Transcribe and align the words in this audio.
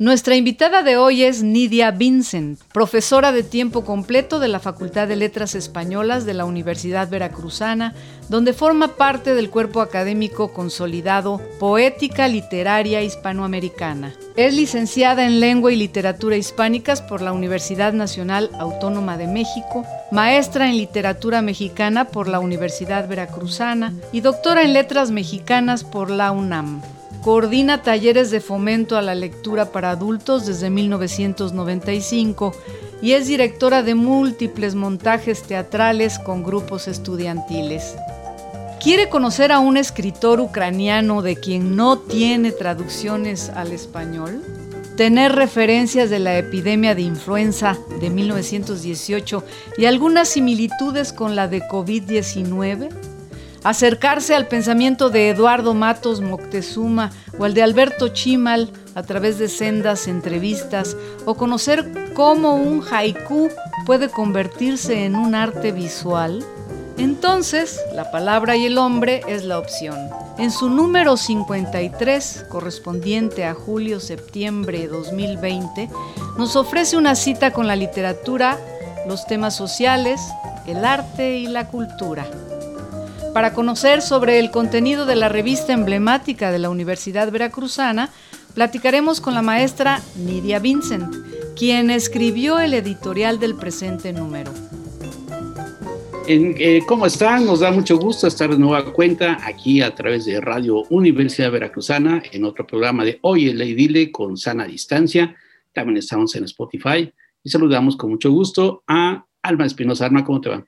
Nuestra 0.00 0.34
invitada 0.34 0.82
de 0.82 0.96
hoy 0.96 1.22
es 1.22 1.44
Nidia 1.44 1.92
Vincent, 1.92 2.58
profesora 2.72 3.30
de 3.30 3.44
tiempo 3.44 3.84
completo 3.84 4.40
de 4.40 4.48
la 4.48 4.58
Facultad 4.58 5.06
de 5.06 5.14
Letras 5.14 5.54
Españolas 5.54 6.26
de 6.26 6.34
la 6.34 6.44
Universidad 6.44 7.08
Veracruzana, 7.08 7.94
donde 8.28 8.54
forma 8.54 8.96
parte 8.96 9.36
del 9.36 9.50
cuerpo 9.50 9.80
académico 9.80 10.52
consolidado 10.52 11.40
Poética 11.60 12.26
Literaria 12.26 13.02
Hispanoamericana. 13.02 14.12
Es 14.34 14.54
licenciada 14.54 15.26
en 15.26 15.38
Lengua 15.38 15.72
y 15.72 15.76
Literatura 15.76 16.36
Hispánicas 16.36 17.00
por 17.00 17.22
la 17.22 17.32
Universidad 17.32 17.92
Nacional 17.92 18.50
Autónoma 18.58 19.16
de 19.16 19.28
México, 19.28 19.86
maestra 20.10 20.68
en 20.68 20.76
Literatura 20.76 21.40
Mexicana 21.40 22.06
por 22.06 22.26
la 22.26 22.40
Universidad 22.40 23.06
Veracruzana 23.06 23.94
y 24.10 24.22
doctora 24.22 24.64
en 24.64 24.72
Letras 24.72 25.12
Mexicanas 25.12 25.84
por 25.84 26.10
la 26.10 26.32
UNAM. 26.32 26.82
Coordina 27.24 27.80
talleres 27.80 28.30
de 28.30 28.42
fomento 28.42 28.98
a 28.98 29.02
la 29.02 29.14
lectura 29.14 29.72
para 29.72 29.88
adultos 29.88 30.44
desde 30.44 30.68
1995 30.68 32.54
y 33.00 33.12
es 33.12 33.26
directora 33.26 33.82
de 33.82 33.94
múltiples 33.94 34.74
montajes 34.74 35.42
teatrales 35.42 36.18
con 36.18 36.42
grupos 36.42 36.86
estudiantiles. 36.86 37.96
¿Quiere 38.78 39.08
conocer 39.08 39.52
a 39.52 39.58
un 39.60 39.78
escritor 39.78 40.38
ucraniano 40.38 41.22
de 41.22 41.36
quien 41.36 41.76
no 41.76 41.98
tiene 41.98 42.52
traducciones 42.52 43.48
al 43.48 43.72
español? 43.72 44.42
¿Tener 44.98 45.32
referencias 45.32 46.10
de 46.10 46.18
la 46.18 46.36
epidemia 46.36 46.94
de 46.94 47.02
influenza 47.02 47.78
de 48.02 48.10
1918 48.10 49.42
y 49.78 49.86
algunas 49.86 50.28
similitudes 50.28 51.14
con 51.14 51.36
la 51.36 51.48
de 51.48 51.62
COVID-19? 51.62 53.13
Acercarse 53.64 54.34
al 54.34 54.46
pensamiento 54.46 55.10
de 55.10 55.30
Eduardo 55.30 55.74
Matos 55.74 56.20
Moctezuma 56.20 57.10
o 57.38 57.44
al 57.44 57.54
de 57.54 57.62
Alberto 57.62 58.08
Chimal 58.08 58.70
a 58.94 59.02
través 59.02 59.38
de 59.38 59.48
sendas 59.48 60.06
entrevistas 60.06 60.96
o 61.24 61.34
conocer 61.34 62.12
cómo 62.14 62.54
un 62.54 62.84
haiku 62.88 63.48
puede 63.86 64.10
convertirse 64.10 65.04
en 65.04 65.16
un 65.16 65.34
arte 65.34 65.72
visual, 65.72 66.44
entonces 66.98 67.80
la 67.94 68.10
palabra 68.10 68.56
y 68.56 68.66
el 68.66 68.78
hombre 68.78 69.22
es 69.26 69.44
la 69.44 69.58
opción. 69.58 69.96
En 70.38 70.50
su 70.50 70.68
número 70.68 71.16
53, 71.16 72.46
correspondiente 72.48 73.44
a 73.44 73.54
julio-septiembre 73.54 74.88
2020, 74.88 75.90
nos 76.36 76.54
ofrece 76.56 76.96
una 76.96 77.14
cita 77.14 77.52
con 77.52 77.66
la 77.66 77.76
literatura, 77.76 78.58
los 79.08 79.26
temas 79.26 79.56
sociales, 79.56 80.20
el 80.66 80.84
arte 80.84 81.38
y 81.38 81.46
la 81.46 81.68
cultura. 81.68 82.26
Para 83.34 83.52
conocer 83.52 84.00
sobre 84.00 84.38
el 84.38 84.52
contenido 84.52 85.06
de 85.06 85.16
la 85.16 85.28
revista 85.28 85.72
emblemática 85.72 86.52
de 86.52 86.60
la 86.60 86.70
Universidad 86.70 87.32
Veracruzana, 87.32 88.10
platicaremos 88.54 89.20
con 89.20 89.34
la 89.34 89.42
maestra 89.42 90.00
Nidia 90.16 90.60
Vincent, 90.60 91.12
quien 91.56 91.90
escribió 91.90 92.60
el 92.60 92.74
editorial 92.74 93.40
del 93.40 93.56
presente 93.56 94.12
número. 94.12 94.52
Eh, 96.28 96.82
¿Cómo 96.86 97.06
están? 97.06 97.44
Nos 97.44 97.58
da 97.58 97.72
mucho 97.72 97.98
gusto 97.98 98.28
estar 98.28 98.50
de 98.50 98.56
nueva 98.56 98.92
cuenta 98.92 99.36
aquí 99.44 99.82
a 99.82 99.92
través 99.92 100.26
de 100.26 100.40
Radio 100.40 100.84
Universidad 100.90 101.50
Veracruzana 101.50 102.22
en 102.30 102.44
otro 102.44 102.64
programa 102.64 103.04
de 103.04 103.18
Hoy 103.22 103.48
el 103.48 103.58
Dile 103.58 104.12
con 104.12 104.36
sana 104.36 104.64
distancia. 104.64 105.34
También 105.72 105.96
estamos 105.96 106.36
en 106.36 106.44
Spotify 106.44 107.12
y 107.42 107.50
saludamos 107.50 107.96
con 107.96 108.10
mucho 108.10 108.30
gusto 108.30 108.84
a 108.86 109.26
Alma 109.42 109.66
Espinosa. 109.66 110.06
Alma, 110.06 110.24
¿cómo 110.24 110.40
te 110.40 110.50
va? 110.50 110.64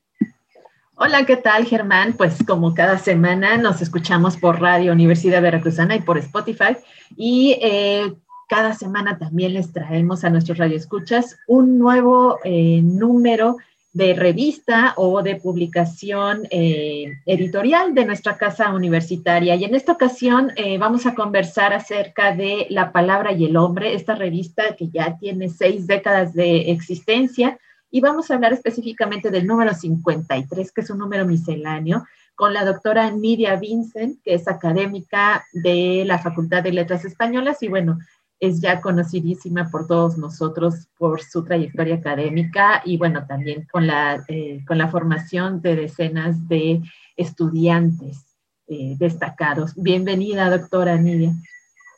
Hola, 0.98 1.26
¿qué 1.26 1.36
tal, 1.36 1.66
Germán? 1.66 2.14
Pues 2.14 2.42
como 2.46 2.72
cada 2.72 2.96
semana 2.96 3.58
nos 3.58 3.82
escuchamos 3.82 4.38
por 4.38 4.62
Radio 4.62 4.92
Universidad 4.92 5.42
Veracruzana 5.42 5.94
y 5.94 6.00
por 6.00 6.16
Spotify. 6.16 6.74
Y 7.18 7.58
eh, 7.60 8.14
cada 8.48 8.72
semana 8.72 9.18
también 9.18 9.52
les 9.52 9.74
traemos 9.74 10.24
a 10.24 10.30
nuestros 10.30 10.56
radioescuchas 10.56 11.36
un 11.48 11.78
nuevo 11.78 12.38
eh, 12.44 12.80
número 12.82 13.58
de 13.92 14.14
revista 14.14 14.94
o 14.96 15.22
de 15.22 15.36
publicación 15.36 16.48
eh, 16.50 17.12
editorial 17.26 17.94
de 17.94 18.06
nuestra 18.06 18.38
casa 18.38 18.72
universitaria. 18.72 19.54
Y 19.54 19.64
en 19.64 19.74
esta 19.74 19.92
ocasión 19.92 20.50
vamos 20.78 21.04
a 21.04 21.14
conversar 21.14 21.74
acerca 21.74 22.34
de 22.34 22.68
La 22.70 22.90
Palabra 22.90 23.32
y 23.32 23.44
el 23.44 23.58
Hombre, 23.58 23.94
esta 23.94 24.14
revista 24.14 24.74
que 24.76 24.88
ya 24.88 25.18
tiene 25.18 25.50
seis 25.50 25.86
décadas 25.86 26.32
de 26.32 26.70
existencia 26.70 27.58
y 27.96 28.00
vamos 28.02 28.30
a 28.30 28.34
hablar 28.34 28.52
específicamente 28.52 29.30
del 29.30 29.46
número 29.46 29.72
53, 29.72 30.70
que 30.70 30.82
es 30.82 30.90
un 30.90 30.98
número 30.98 31.24
misceláneo, 31.24 32.04
con 32.34 32.52
la 32.52 32.62
doctora 32.62 33.10
Nidia 33.10 33.56
Vincent, 33.56 34.20
que 34.22 34.34
es 34.34 34.48
académica 34.48 35.46
de 35.54 36.04
la 36.04 36.18
Facultad 36.18 36.62
de 36.62 36.72
Letras 36.72 37.06
Españolas 37.06 37.62
y 37.62 37.68
bueno, 37.68 37.98
es 38.38 38.60
ya 38.60 38.82
conocidísima 38.82 39.70
por 39.70 39.86
todos 39.86 40.18
nosotros 40.18 40.88
por 40.98 41.22
su 41.22 41.42
trayectoria 41.42 41.94
académica 41.94 42.82
y 42.84 42.98
bueno, 42.98 43.24
también 43.26 43.66
con 43.72 43.86
la, 43.86 44.22
eh, 44.28 44.62
con 44.68 44.76
la 44.76 44.88
formación 44.88 45.62
de 45.62 45.76
decenas 45.76 46.46
de 46.48 46.82
estudiantes 47.16 48.26
eh, 48.66 48.96
destacados. 48.98 49.72
Bienvenida, 49.74 50.50
doctora 50.50 50.98
Nidia. 50.98 51.32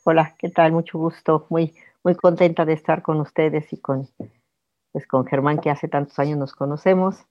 Hola, 0.05 0.33
¿qué 0.39 0.47
tal? 0.47 0.71
Mucho 0.71 0.97
gusto. 0.97 1.45
Muy, 1.49 1.73
muy 2.05 2.15
contenta 2.15 2.63
de 2.63 2.71
estar 2.71 3.01
con 3.01 3.19
ustedes 3.19 3.73
y 3.73 3.77
con 3.81 4.07
pues 4.91 5.07
con 5.07 5.25
Germán 5.25 5.59
que 5.59 5.69
hace 5.69 5.87
tantos 5.87 6.17
años 6.19 6.37
nos 6.37 6.53
conocemos, 6.53 7.25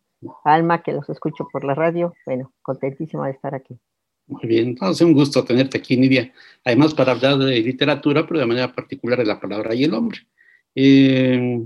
Alma 0.44 0.82
que 0.82 0.92
los 0.92 1.08
escucho 1.08 1.46
por 1.52 1.64
la 1.64 1.74
radio, 1.74 2.14
bueno, 2.26 2.52
contentísima 2.62 3.26
de 3.26 3.32
estar 3.32 3.54
aquí. 3.54 3.78
Muy 4.26 4.42
bien, 4.46 4.76
es 4.80 5.00
un 5.00 5.12
gusto 5.14 5.44
tenerte 5.44 5.78
aquí, 5.78 5.96
Nidia. 5.96 6.32
Además, 6.64 6.92
para 6.92 7.12
hablar 7.12 7.38
de 7.38 7.60
literatura, 7.60 8.26
pero 8.26 8.40
de 8.40 8.46
manera 8.46 8.72
particular 8.72 9.18
de 9.18 9.24
la 9.24 9.40
palabra 9.40 9.74
y 9.74 9.84
el 9.84 9.94
hombre. 9.94 10.18
Eh, 10.74 11.62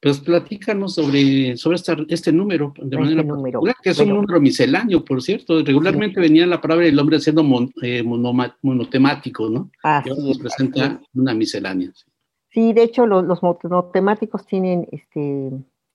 pues 0.00 0.20
platícanos 0.20 0.94
sobre, 0.94 1.56
sobre 1.56 1.78
este 2.08 2.32
número, 2.32 2.72
de 2.80 2.96
manera 2.96 3.22
número. 3.22 3.60
que 3.82 3.90
es 3.90 3.98
un 3.98 4.08
número 4.08 4.40
misceláneo, 4.40 5.04
por 5.04 5.20
cierto. 5.20 5.62
Regularmente 5.62 6.20
venía 6.20 6.46
la 6.46 6.60
palabra 6.60 6.86
y 6.86 6.88
el 6.88 6.98
hombre 6.98 7.20
siendo 7.20 7.44
eh, 7.82 8.02
monotemático, 8.02 9.50
¿no? 9.50 9.70
Así 9.82 10.08
y 10.08 10.12
ahora 10.12 10.24
nos 10.24 10.38
presenta 10.38 11.00
una 11.14 11.34
miscelánea. 11.34 11.92
Sí, 11.94 12.09
de 12.54 12.82
hecho 12.82 13.06
los, 13.06 13.42
monotemáticos 13.42 14.46
tienen 14.46 14.88
este, 14.90 15.50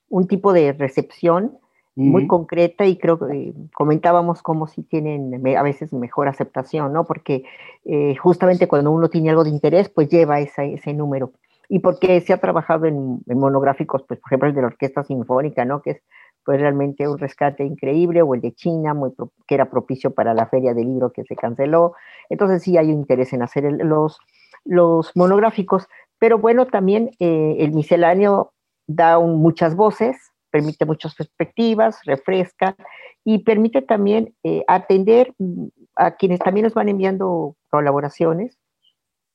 un 0.10 0.28
tipo 0.28 0.54
de 0.54 0.74
recepción 0.74 1.58
muy 1.98 2.28
concreta 2.28 2.86
y 2.86 2.98
creo 2.98 3.18
que 3.18 3.34
eh, 3.34 3.54
comentábamos 3.74 4.42
cómo 4.42 4.68
si 4.68 4.84
tienen 4.84 5.42
a 5.56 5.64
veces 5.64 5.94
mejor 5.94 6.28
aceptación, 6.28 6.92
¿no? 6.92 7.06
Porque 7.06 7.46
eh, 7.86 8.16
justamente 8.18 8.68
cuando 8.68 8.92
uno 8.92 9.10
tiene 9.10 9.30
algo 9.30 9.46
de 9.46 9.50
interés, 9.52 9.88
pues 9.88 10.10
lleva 10.10 10.42
ese 10.42 10.94
número. 10.94 11.32
Y 11.70 11.80
porque 11.80 12.20
se 12.22 12.34
ha 12.34 12.38
trabajado 12.38 12.86
en, 12.86 13.22
monográficos, 13.28 14.04
pues 14.08 14.20
por 14.20 14.30
ejemplo 14.30 14.50
el 14.50 14.56
de 14.56 14.62
la 14.62 14.68
Orquesta 14.68 15.04
Sinfónica, 15.04 15.64
¿no? 15.64 15.82
Que 15.82 15.92
es 15.92 16.02
pues 16.44 16.60
realmente 16.60 17.08
un 17.08 17.18
rescate 17.18 17.64
increíble, 17.64 18.22
o 18.22 18.36
el 18.36 18.42
de 18.42 18.54
China, 18.54 18.94
muy 18.94 19.12
que 19.48 19.56
era 19.56 19.70
propicio 19.70 20.14
para 20.14 20.34
la 20.36 20.46
feria 20.46 20.76
del 20.76 20.88
libro 20.88 21.12
que 21.12 21.24
se 21.24 21.36
canceló. 21.36 21.94
Entonces 22.30 22.62
sí 22.62 22.78
hay 22.78 22.92
un 22.92 23.00
interés 23.00 23.34
en 23.34 23.42
hacer 23.42 23.64
los, 23.64 24.20
los 24.64 25.12
monográficos, 25.16 25.88
pero 26.20 26.38
bueno, 26.40 26.68
también 26.68 27.12
eh, 27.20 27.58
el 27.60 27.72
misceláneo 27.72 28.54
da 28.88 29.20
muchas 29.20 29.76
voces, 29.76 30.18
permite 30.50 30.86
muchas 30.86 31.16
perspectivas, 31.16 32.00
refresca 32.06 32.76
y 33.24 33.40
permite 33.40 33.82
también 33.82 34.34
eh, 34.44 34.64
atender 34.68 35.34
mm, 35.38 35.68
a 35.96 36.12
quienes 36.12 36.40
también 36.40 36.64
nos 36.64 36.74
van 36.74 36.90
enviando 36.90 37.56
colaboraciones 37.70 38.58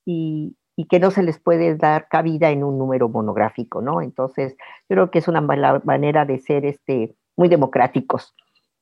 y, 0.07 0.57
que 0.89 0.99
no 0.99 1.11
se 1.11 1.23
les 1.23 1.39
puede 1.39 1.77
dar 1.77 2.09
cabida 2.09 2.49
en 2.49 2.65
un 2.65 2.79
número 2.79 3.11
monográfico, 3.11 3.83
¿no? 3.83 4.01
Entonces, 4.01 4.57
creo 4.89 5.11
que 5.11 5.19
es 5.19 5.29
una 5.29 5.43
manera 5.43 6.25
de 6.25 6.39
ser 6.39 6.65
este, 6.65 7.15
muy 7.37 7.49
democráticos 7.49 8.35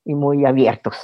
y 0.05 0.15
muy 0.15 0.45
abiertos, 0.45 0.95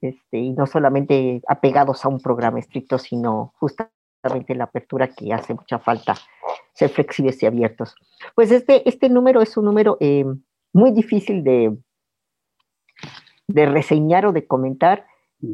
este, 0.00 0.38
y 0.38 0.52
no 0.52 0.66
solamente 0.68 1.42
apegados 1.48 2.04
a 2.04 2.08
un 2.08 2.20
programa 2.20 2.60
estricto, 2.60 2.98
sino 2.98 3.52
justamente 3.58 4.01
la 4.48 4.64
apertura 4.64 5.08
que 5.08 5.32
hace 5.32 5.54
mucha 5.54 5.78
falta, 5.78 6.14
ser 6.72 6.90
flexibles 6.90 7.42
y 7.42 7.46
abiertos. 7.46 7.94
Pues 8.34 8.50
este, 8.50 8.88
este 8.88 9.08
número 9.08 9.42
es 9.42 9.56
un 9.56 9.64
número 9.64 9.96
eh, 10.00 10.24
muy 10.72 10.92
difícil 10.92 11.42
de, 11.44 11.76
de 13.48 13.66
reseñar 13.66 14.26
o 14.26 14.32
de 14.32 14.46
comentar 14.46 15.06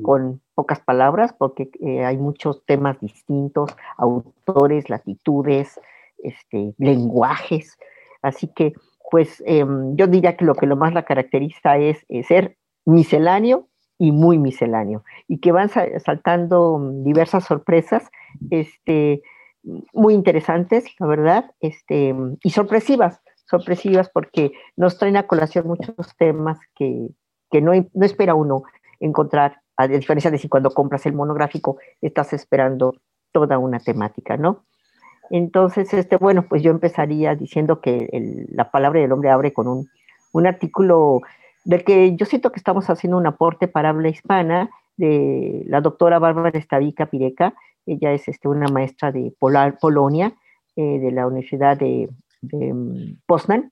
con 0.02 0.42
pocas 0.54 0.80
palabras, 0.80 1.32
porque 1.32 1.70
eh, 1.80 2.04
hay 2.04 2.18
muchos 2.18 2.62
temas 2.66 3.00
distintos, 3.00 3.74
autores, 3.96 4.90
latitudes, 4.90 5.80
este, 6.18 6.74
lenguajes. 6.76 7.78
Así 8.20 8.48
que, 8.48 8.74
pues, 9.10 9.42
em, 9.46 9.96
yo 9.96 10.06
diría 10.06 10.36
que 10.36 10.44
lo 10.44 10.54
que 10.54 10.66
lo 10.66 10.76
más 10.76 10.92
la 10.92 11.04
caracteriza 11.04 11.78
es, 11.78 12.04
ser 12.26 12.58
misceláneo 12.84 13.68
y 13.98 14.12
muy 14.12 14.38
misceláneo, 14.38 15.04
y 15.26 15.38
que 15.38 15.52
van 15.52 15.68
saltando 15.68 16.80
diversas 17.04 17.44
sorpresas, 17.44 18.08
este, 18.50 19.22
muy 19.92 20.14
interesantes, 20.14 20.84
la 20.98 21.06
verdad, 21.06 21.50
este, 21.60 22.14
y 22.42 22.50
sorpresivas, 22.50 23.20
sorpresivas 23.46 24.08
porque 24.10 24.52
nos 24.76 24.98
traen 24.98 25.16
a 25.16 25.26
colación 25.26 25.66
muchos 25.66 25.96
temas 26.16 26.58
que, 26.74 27.10
no, 27.60 27.72
no 27.74 28.06
espera 28.06 28.34
uno 28.34 28.62
encontrar, 29.00 29.60
a 29.76 29.86
diferencia 29.88 30.30
de 30.30 30.38
si 30.38 30.48
cuando 30.48 30.70
compras 30.70 31.06
el 31.06 31.14
monográfico 31.14 31.78
estás 32.00 32.32
esperando 32.32 32.94
toda 33.32 33.58
una 33.58 33.78
temática, 33.78 34.36
¿no? 34.36 34.64
Entonces, 35.30 35.92
este, 35.92 36.16
bueno, 36.16 36.46
pues 36.48 36.62
yo 36.62 36.70
empezaría 36.70 37.34
diciendo 37.34 37.80
que 37.80 38.08
la 38.50 38.70
palabra 38.70 39.00
del 39.00 39.12
hombre 39.12 39.30
abre 39.30 39.52
con 39.52 39.68
un, 39.68 39.88
un, 40.32 40.46
artículo 40.46 41.20
del 41.68 41.84
que 41.84 42.16
yo 42.16 42.24
siento 42.24 42.50
que 42.50 42.58
estamos 42.58 42.88
haciendo 42.88 43.18
un 43.18 43.26
aporte 43.26 43.68
para 43.68 43.90
habla 43.90 44.08
hispana 44.08 44.70
de 44.96 45.64
la 45.66 45.82
doctora 45.82 46.18
Bárbara 46.18 46.58
Estavica 46.58 47.10
Pireca. 47.10 47.52
Ella 47.84 48.14
es 48.14 48.26
este, 48.26 48.48
una 48.48 48.68
maestra 48.68 49.12
de 49.12 49.34
Polonia, 49.38 50.32
eh, 50.76 50.98
de 50.98 51.12
la 51.12 51.26
Universidad 51.26 51.76
de, 51.76 52.08
de 52.40 52.72
mm, 52.72 53.18
Poznan, 53.26 53.70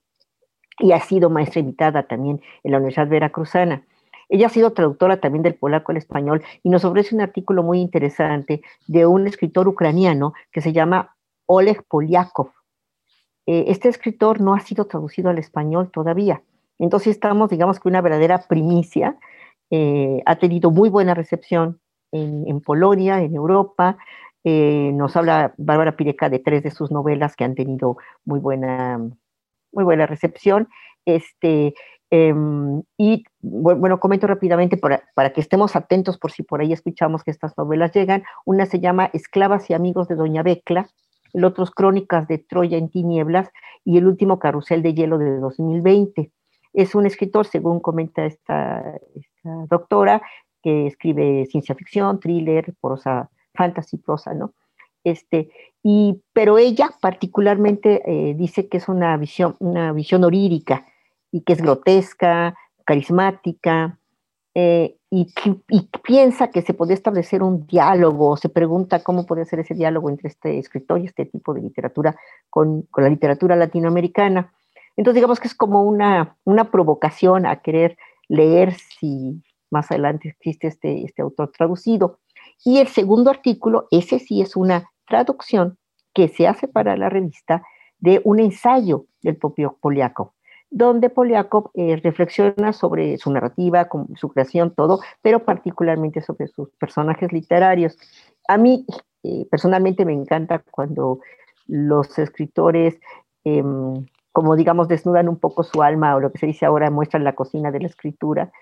y 0.79 0.93
ha 0.93 1.01
sido 1.01 1.31
maestra 1.31 1.61
invitada 1.61 2.03
también 2.03 2.43
en 2.65 2.73
la 2.73 2.77
Universidad 2.77 3.09
Veracruzana. 3.09 3.83
Ella 4.29 4.49
ha 4.49 4.51
sido 4.51 4.75
traductora 4.75 5.19
también 5.19 5.43
del 5.43 5.55
polaco 5.55 5.91
al 5.91 5.97
español 5.97 6.43
y 6.63 6.69
nos 6.69 6.85
ofrece 6.85 7.15
un 7.15 7.23
artículo 7.23 7.63
muy 7.63 7.81
interesante 7.81 8.61
de 8.87 9.07
un 9.07 9.27
escritor 9.27 9.69
ucraniano 9.69 10.35
que 10.53 10.61
se 10.61 10.75
llama 10.75 11.17
Oleg 11.47 11.83
Polyakov. 11.89 12.51
Eh, 13.47 13.65
este 13.69 13.89
escritor 13.89 14.43
no 14.43 14.55
ha 14.55 14.61
sido 14.61 14.85
traducido 14.85 15.31
al 15.31 15.39
español 15.39 15.91
todavía. 15.91 16.43
Entonces 16.79 17.09
estamos, 17.09 17.51
digamos 17.51 17.81
que 17.81 17.89
una 17.89 18.01
verdadera 18.01 18.39
primicia. 18.49 19.17
Eh, 19.71 20.23
ha 20.27 20.37
tenido 20.37 20.71
muy 20.71 20.89
buena 20.89 21.15
recepción 21.15 21.81
en, 22.13 22.61
Polonia, 22.61 23.21
en 23.21 23.35
Europa. 23.35 23.99
Eh, 24.45 24.91
nos 24.95 25.17
habla 25.17 25.55
Bárbara 25.59 25.97
Pireca 25.97 26.29
de 26.29 26.39
tres 26.39 26.63
de 26.63 26.71
sus 26.71 26.91
novelas 26.91 27.37
que 27.37 27.45
han 27.45 27.55
tenido 27.55 27.97
muy 28.25 28.39
buena, 28.39 28.99
muy 29.73 29.85
buena 29.85 30.07
recepción. 30.07 30.69
Este, 31.05 31.75
em, 32.11 32.83
y 32.97 33.25
bueno, 33.41 34.01
comento 34.01 34.27
rápidamente 34.27 34.77
para, 34.77 35.03
para, 35.15 35.33
que 35.33 35.41
estemos 35.41 35.77
atentos 35.77 36.19
por 36.19 36.31
si 36.31 36.43
por 36.43 36.61
ahí 36.61 36.73
escuchamos 36.73 37.25
que 37.25 37.31
estas 37.31 37.57
novelas 37.59 37.93
llegan. 37.93 38.23
Una 38.45 38.67
se 38.67 38.81
llama 38.81 39.11
Esclavas 39.13 39.69
y 39.71 39.75
Amigos 39.75 40.09
de 40.09 40.15
Doña 40.15 40.43
Becla, 40.43 40.89
el 41.37 41.45
otro 41.45 41.65
es 41.65 41.71
Crónicas 41.71 42.29
de 42.29 42.39
Troya 42.39 42.79
en 42.79 42.89
tinieblas 42.89 43.51
y 43.85 43.99
el 43.99 44.07
último 44.07 44.39
Carrusel 44.39 44.83
de 44.83 44.95
Hielo 44.95 45.19
de 45.19 45.39
2020. 45.39 46.33
Es 46.77 46.95
un 46.95 47.07
escritor, 47.07 47.47
según 47.47 47.81
comenta 47.81 48.25
esta, 48.25 49.01
doctora, 49.69 50.23
que 50.63 50.87
escribe 50.87 51.47
ciencia 51.47 51.75
ficción, 51.75 52.21
thriller, 52.21 52.75
prosa, 52.81 53.31
fantasy, 53.55 53.97
prosa, 53.97 54.35
¿no? 54.35 54.53
Este, 55.03 55.51
y, 55.83 56.21
pero 56.33 56.59
ella 56.59 56.91
particularmente 57.01 58.03
eh, 58.05 58.35
dice 58.35 58.69
que 58.69 58.77
es 58.77 58.89
una 58.89 59.17
visión, 59.17 59.57
una 59.61 59.93
visión 59.93 60.23
orírica 60.25 60.87
y 61.33 61.43
que 61.43 61.53
es 61.53 61.63
grotesca, 61.63 62.57
carismática, 62.85 63.99
eh, 64.59 64.97
y, 65.11 65.27
piensa 66.03 66.51
que 66.51 66.63
se 66.63 66.73
puede 66.73 66.95
establecer 66.95 67.43
un 67.43 67.67
diálogo, 67.67 68.39
se 68.39 68.49
pregunta 68.49 69.05
cómo 69.05 69.27
puede 69.27 69.45
ser 69.45 69.61
ese 69.61 69.75
diálogo 69.75 70.09
entre 70.09 70.29
este 70.29 70.59
escritor 70.59 70.99
y 70.99 71.05
este 71.05 71.27
tipo 71.27 71.53
de 71.53 71.61
literatura 71.61 72.17
con, 72.49 72.89
la 72.97 73.11
literatura 73.11 73.55
latinoamericana. 73.55 74.55
Entonces 74.97 75.17
digamos 75.17 75.41
que 75.41 75.49
es 75.49 75.55
como 75.55 75.83
una, 75.83 76.37
una 76.45 76.71
provocación 76.71 77.47
a 77.47 77.61
querer 77.61 77.97
leer 78.29 78.75
si 78.75 79.43
más 79.71 79.91
adelante 79.91 80.29
existe 80.31 80.69
este, 80.69 81.05
este 81.05 81.23
autor 81.23 81.53
traducido. 81.57 82.19
Y 82.65 82.79
el 82.79 82.89
segundo 82.89 83.31
artículo, 83.31 83.87
ese 83.91 84.19
sí 84.19 84.41
es 84.41 84.57
una 84.57 84.91
traducción 85.07 85.79
que 86.15 86.29
se 86.29 86.49
hace 86.49 86.69
para 86.69 86.97
la 86.97 87.09
revista 87.09 87.63
de 87.99 88.21
un 88.25 88.41
ensayo 88.41 89.07
del 89.23 89.37
propio 89.37 89.77
Poliakov 89.81 90.31
donde 90.71 91.11
Poliakov 91.11 91.71
eh, 91.75 91.97
reflexiona 91.97 92.73
sobre 92.73 93.17
su 93.19 93.31
narrativa, 93.31 93.89
su 94.17 94.29
creación, 94.29 94.75
todo, 94.75 95.01
pero 95.23 95.45
particularmente 95.45 96.21
sobre 96.23 96.49
sus 96.49 96.71
personajes 96.79 97.33
literarios. 97.33 97.97
A 98.49 98.59
mí 98.59 98.85
eh, 99.23 99.47
personalmente 99.51 100.05
me 100.05 100.13
encanta 100.13 100.63
cuando 100.71 101.21
los 101.67 102.19
escritores, 102.19 102.99
em, 103.45 104.07
como 104.37 104.55
digamos, 104.55 104.87
desnudan 104.87 105.31
un 105.31 105.39
poco 105.39 105.63
su 105.63 105.83
alma 105.83 106.15
o 106.15 106.21
lo 106.21 106.31
que 106.31 106.37
se 106.37 106.47
dice 106.47 106.67
ahora, 106.67 106.91
muestran 106.91 107.25
la 107.25 107.35
cocina 107.35 107.71
de 107.71 107.81
la 107.81 107.87
escritura 107.87 108.53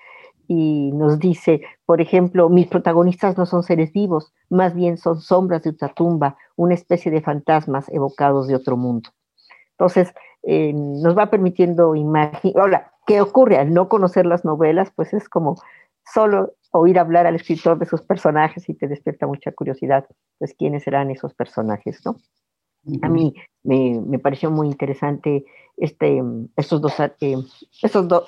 y 0.47 0.93
nos 0.95 1.19
dice, 1.19 1.63
por 1.85 2.01
ejemplo, 2.01 2.49
mis 2.49 2.69
protagonistas 2.69 3.37
no 3.37 3.45
son 3.45 3.65
seres 3.65 3.93
vivos, 3.93 4.33
más 4.49 4.73
bien 4.73 4.99
son 4.99 5.21
sombras 5.21 5.65
de 5.65 5.71
otra 5.71 5.89
tumba, 5.89 6.37
una 6.55 6.75
especie 6.75 7.11
de 7.11 7.21
fantasmas 7.21 7.89
evocados 7.89 8.47
de 8.47 8.55
otro 8.55 8.77
mundo. 8.77 9.11
Entonces, 9.73 10.15
eh, 10.45 10.73
nos 10.73 11.19
va 11.19 11.29
permitiendo 11.29 11.97
imaginar. 11.97 12.61
Ahora, 12.63 12.93
¿qué 13.05 13.21
ocurre? 13.21 13.59
Al 13.59 13.75
no 13.75 13.89
conocer 13.89 14.27
las 14.27 14.45
novelas, 14.45 14.93
pues 14.95 15.13
es 15.13 15.29
como 15.29 15.57
solo 16.07 16.53
oír 16.71 17.01
hablar 17.01 17.27
al 17.27 17.35
escritor 17.35 17.81
de 17.81 17.87
sus 17.87 18.03
personajes 18.03 18.69
y 18.69 18.75
te 18.75 18.87
despierta 18.87 19.27
mucha 19.27 19.51
curiosidad, 19.51 20.07
pues 20.39 20.55
quiénes 20.55 20.85
serán 20.85 21.11
esos 21.11 21.35
personajes, 21.35 22.01
¿no? 22.05 22.15
A 23.03 23.09
mí 23.09 23.35
me, 23.63 24.19
pareció 24.19 24.51
muy 24.51 24.69
interesante 24.69 25.45
este, 25.77 26.23
estos 26.57 26.81
dos, 26.81 26.93
eh, 27.21 27.37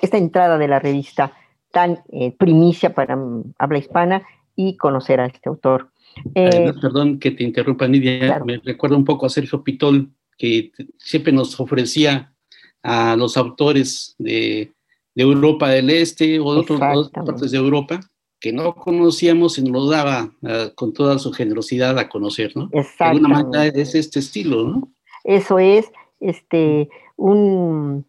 esta 0.01 0.17
entrada 0.17 0.57
de 0.57 0.67
la 0.67 0.79
revista 0.79 1.33
tan 1.71 1.99
eh, 2.11 2.31
primicia 2.37 2.93
para 2.93 3.15
mm, 3.15 3.53
habla 3.59 3.77
hispana 3.77 4.23
y 4.55 4.75
conocer 4.77 5.19
a 5.19 5.27
este 5.27 5.49
autor. 5.49 5.91
perdón 6.33 7.19
que 7.19 7.31
te 7.31 7.43
interrumpa, 7.43 7.87
Nidia, 7.87 8.41
me 8.43 8.57
recuerda 8.57 8.97
un 8.97 9.05
poco 9.05 9.25
a 9.25 9.29
Sergio 9.29 9.63
Pitol, 9.63 10.09
que 10.37 10.71
siempre 10.97 11.31
nos 11.31 11.59
ofrecía 11.59 12.33
a 12.83 13.15
los 13.15 13.37
autores 13.37 14.15
de, 14.17 14.71
Europa 15.15 15.69
del 15.69 15.89
Este 15.89 16.39
o 16.39 16.53
de 16.53 16.59
otras 16.59 17.09
partes 17.09 17.51
de 17.51 17.57
Europa 17.57 17.99
que 18.39 18.53
no 18.53 18.75
conocíamos 18.75 19.57
y 19.57 19.63
nos 19.63 19.71
lo 19.71 19.89
daba 19.89 20.31
ah, 20.43 20.69
con 20.75 20.93
toda 20.93 21.17
su 21.19 21.31
generosidad 21.31 21.97
a 21.97 22.09
conocer, 22.09 22.55
¿no? 22.55 22.67
De 22.67 22.85
alguna 22.99 23.29
manera 23.29 23.65
es 23.65 23.95
este 23.95 24.19
estilo, 24.19 24.63
¿no? 24.63 24.89
Eso 25.23 25.59
es, 25.59 25.91
este, 26.19 26.89
un, 27.15 28.05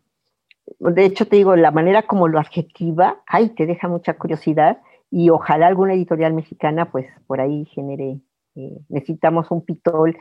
de 0.79 1.05
hecho 1.05 1.27
te 1.27 1.37
digo, 1.37 1.57
la 1.57 1.71
manera 1.71 2.03
como 2.03 2.29
lo 2.29 2.39
adjetiva, 2.39 3.23
ay, 3.27 3.51
te 3.51 3.67
deja 3.67 3.89
mucha 3.89 4.15
curiosidad 4.15 4.81
y 5.11 5.31
ojalá 5.31 5.67
alguna 5.67 5.95
editorial 5.95 6.35
mexicana 6.35 6.91
pues 6.91 7.07
por 7.27 7.41
ahí 7.41 7.65
genere, 7.67 8.21
eh, 8.55 8.79
necesitamos 8.89 9.51
un 9.51 9.65
pitol 9.65 10.17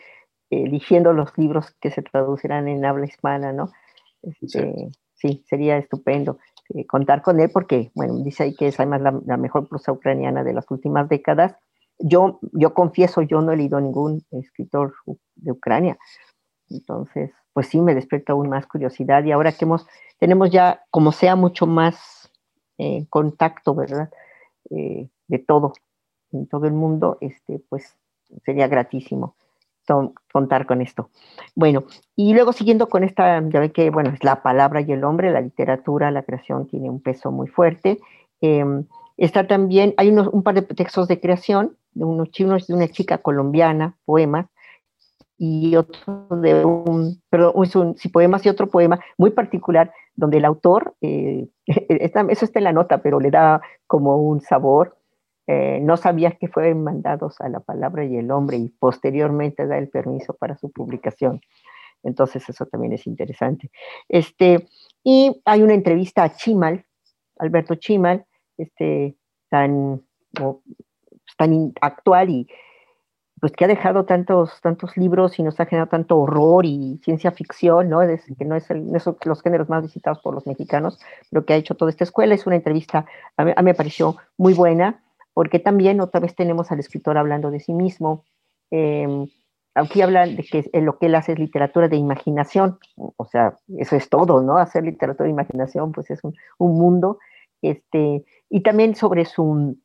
eligiendo 0.49 1.11
los 1.11 1.37
libros 1.37 1.75
que 1.81 1.91
se 1.91 2.01
traducirán 2.01 2.67
en 2.69 2.85
habla 2.85 3.05
hispana, 3.05 3.51
¿no? 3.51 3.71
Este, 4.21 4.89
sí, 5.15 5.43
sería 5.47 5.77
estupendo 5.77 6.39
eh, 6.73 6.85
contar 6.85 7.21
con 7.21 7.39
él 7.39 7.49
porque, 7.53 7.91
bueno, 7.95 8.15
dice 8.23 8.43
ahí 8.43 8.55
que 8.55 8.67
es 8.67 8.79
además 8.79 9.01
la, 9.01 9.37
mejor 9.37 9.67
prosa 9.67 9.91
ucraniana 9.91 10.43
de 10.43 10.53
las 10.53 10.69
últimas 10.69 11.07
décadas. 11.07 11.55
Yo, 11.99 12.39
yo 12.51 12.73
confieso, 12.73 13.21
yo 13.21 13.41
no 13.41 13.51
he 13.51 13.57
leído 13.57 13.79
ningún 13.79 14.23
escritor 14.31 14.93
de 15.35 15.51
Ucrania. 15.51 15.97
Entonces, 16.69 17.31
pues 17.53 17.67
sí, 17.67 17.81
me 17.81 17.95
despierta 17.95 18.33
aún 18.33 18.49
más 18.49 18.67
curiosidad 18.67 19.23
y 19.23 19.31
ahora 19.31 19.51
que 19.51 19.65
hemos, 19.65 19.87
tenemos 20.19 20.51
ya, 20.51 20.83
como 20.91 21.11
sea, 21.11 21.35
mucho 21.35 21.65
más 21.65 22.31
eh, 22.77 23.07
contacto, 23.09 23.73
¿verdad? 23.73 24.09
Eh, 24.69 25.09
de 25.27 25.39
todo, 25.39 25.73
en 26.31 26.47
todo 26.47 26.67
el 26.67 26.73
mundo, 26.73 27.17
este, 27.21 27.59
pues 27.69 27.97
sería 28.43 28.67
gratísimo 28.67 29.35
contar 30.31 30.65
con 30.65 30.81
esto. 30.81 31.09
Bueno, 31.55 31.85
y 32.15 32.33
luego 32.33 32.53
siguiendo 32.53 32.89
con 32.89 33.03
esta, 33.03 33.41
ya 33.49 33.59
ve 33.59 33.71
que, 33.71 33.89
bueno, 33.89 34.11
es 34.11 34.23
la 34.23 34.41
palabra 34.41 34.81
y 34.81 34.91
el 34.91 35.03
hombre, 35.03 35.31
la 35.31 35.41
literatura, 35.41 36.11
la 36.11 36.23
creación 36.23 36.67
tiene 36.67 36.89
un 36.89 37.01
peso 37.01 37.31
muy 37.31 37.47
fuerte. 37.47 37.99
Em, 38.41 38.85
está 39.17 39.47
también, 39.47 39.93
hay 39.97 40.09
unos, 40.09 40.27
un 40.27 40.43
par 40.43 40.55
de 40.55 40.61
textos 40.61 41.07
de 41.07 41.19
creación, 41.19 41.75
de 41.93 42.05
unos 42.05 42.29
chinos, 42.31 42.67
de 42.67 42.73
una 42.73 42.87
chica 42.87 43.17
colombiana, 43.17 43.97
poemas, 44.05 44.47
y 45.37 45.75
otro 45.75 46.27
de 46.41 46.65
un, 46.65 47.21
perdón, 47.29 47.53
un, 47.55 47.97
sí, 47.97 48.09
poemas 48.09 48.45
y 48.45 48.49
otro 48.49 48.67
poema 48.67 48.99
muy 49.17 49.31
particular, 49.31 49.91
donde 50.15 50.37
el 50.37 50.45
autor, 50.45 50.95
eh, 51.01 51.47
eso 51.67 52.45
está 52.45 52.59
en 52.59 52.63
la 52.63 52.73
nota, 52.73 53.01
pero 53.01 53.19
le 53.19 53.29
da 53.29 53.61
como 53.85 54.17
un 54.17 54.41
sabor, 54.41 54.96
eh, 55.47 55.79
no 55.81 55.97
sabía 55.97 56.31
que 56.31 56.47
fueron 56.47 56.83
mandados 56.83 57.39
a 57.39 57.49
la 57.49 57.61
palabra 57.61 58.03
y 58.03 58.17
el 58.17 58.31
hombre 58.31 58.57
y 58.57 58.69
posteriormente 58.69 59.65
da 59.65 59.77
el 59.77 59.89
permiso 59.89 60.33
para 60.33 60.57
su 60.57 60.71
publicación. 60.71 61.41
Entonces 62.03 62.47
eso 62.49 62.65
también 62.65 62.93
es 62.93 63.07
interesante. 63.07 63.71
Este, 64.09 64.67
y 65.03 65.41
hay 65.45 65.61
una 65.61 65.73
entrevista 65.73 66.23
a 66.23 66.35
Chimal, 66.35 66.85
Alberto 67.39 67.75
Chimal, 67.75 68.25
este, 68.57 69.15
tan, 69.49 70.01
tan 71.37 71.73
actual 71.81 72.29
y 72.29 72.47
pues 73.39 73.51
que 73.51 73.65
ha 73.65 73.67
dejado 73.67 74.05
tantos, 74.05 74.59
tantos 74.61 74.97
libros 74.97 75.37
y 75.37 75.43
nos 75.43 75.59
ha 75.59 75.65
generado 75.65 75.89
tanto 75.89 76.17
horror 76.17 76.65
y 76.65 76.99
ciencia 77.03 77.31
ficción, 77.31 77.87
¿no? 77.87 77.99
que 77.99 78.45
no 78.45 78.55
es, 78.55 78.69
el, 78.71 78.91
los 79.25 79.41
géneros 79.43 79.69
más 79.69 79.83
visitados 79.83 80.19
por 80.19 80.33
los 80.33 80.47
mexicanos, 80.47 80.99
lo 81.29 81.45
que 81.45 81.53
ha 81.53 81.57
hecho 81.57 81.75
toda 81.75 81.91
esta 81.91 82.03
escuela. 82.03 82.33
Es 82.33 82.47
una 82.47 82.55
entrevista, 82.55 83.05
a 83.37 83.45
mí, 83.45 83.53
me 83.63 83.75
pareció 83.75 84.17
muy 84.37 84.53
buena, 84.53 85.03
porque 85.37 85.59
también 85.59 86.01
otra 86.01 86.19
vez 86.19 86.33
tenemos 86.33 86.71
al 86.71 86.79
escritor 86.79 87.15
hablando 87.15 87.51
de 87.51 87.59
sí 87.59 87.71
mismo. 87.71 88.25
Em, 88.71 89.27
aquí 89.75 90.01
hablan 90.01 90.35
de 90.35 90.41
que 90.41 90.67
lo 90.81 90.97
que 90.97 91.05
él 91.05 91.13
hace 91.13 91.33
es 91.33 91.37
literatura 91.37 91.87
de 91.87 91.95
imaginación, 91.95 92.79
o 92.95 93.25
sea, 93.25 93.55
eso 93.77 93.95
es 93.95 94.09
todo, 94.09 94.41
¿no? 94.41 94.57
Hacer 94.57 94.83
literatura 94.83 95.25
de 95.25 95.33
imaginación, 95.33 95.91
pues 95.91 96.09
es 96.09 96.23
un, 96.23 96.33
un 96.57 96.73
mundo, 96.73 97.19
este, 97.61 98.25
y 98.49 98.61
también 98.61 98.95
sobre 98.95 99.25
su 99.25 99.77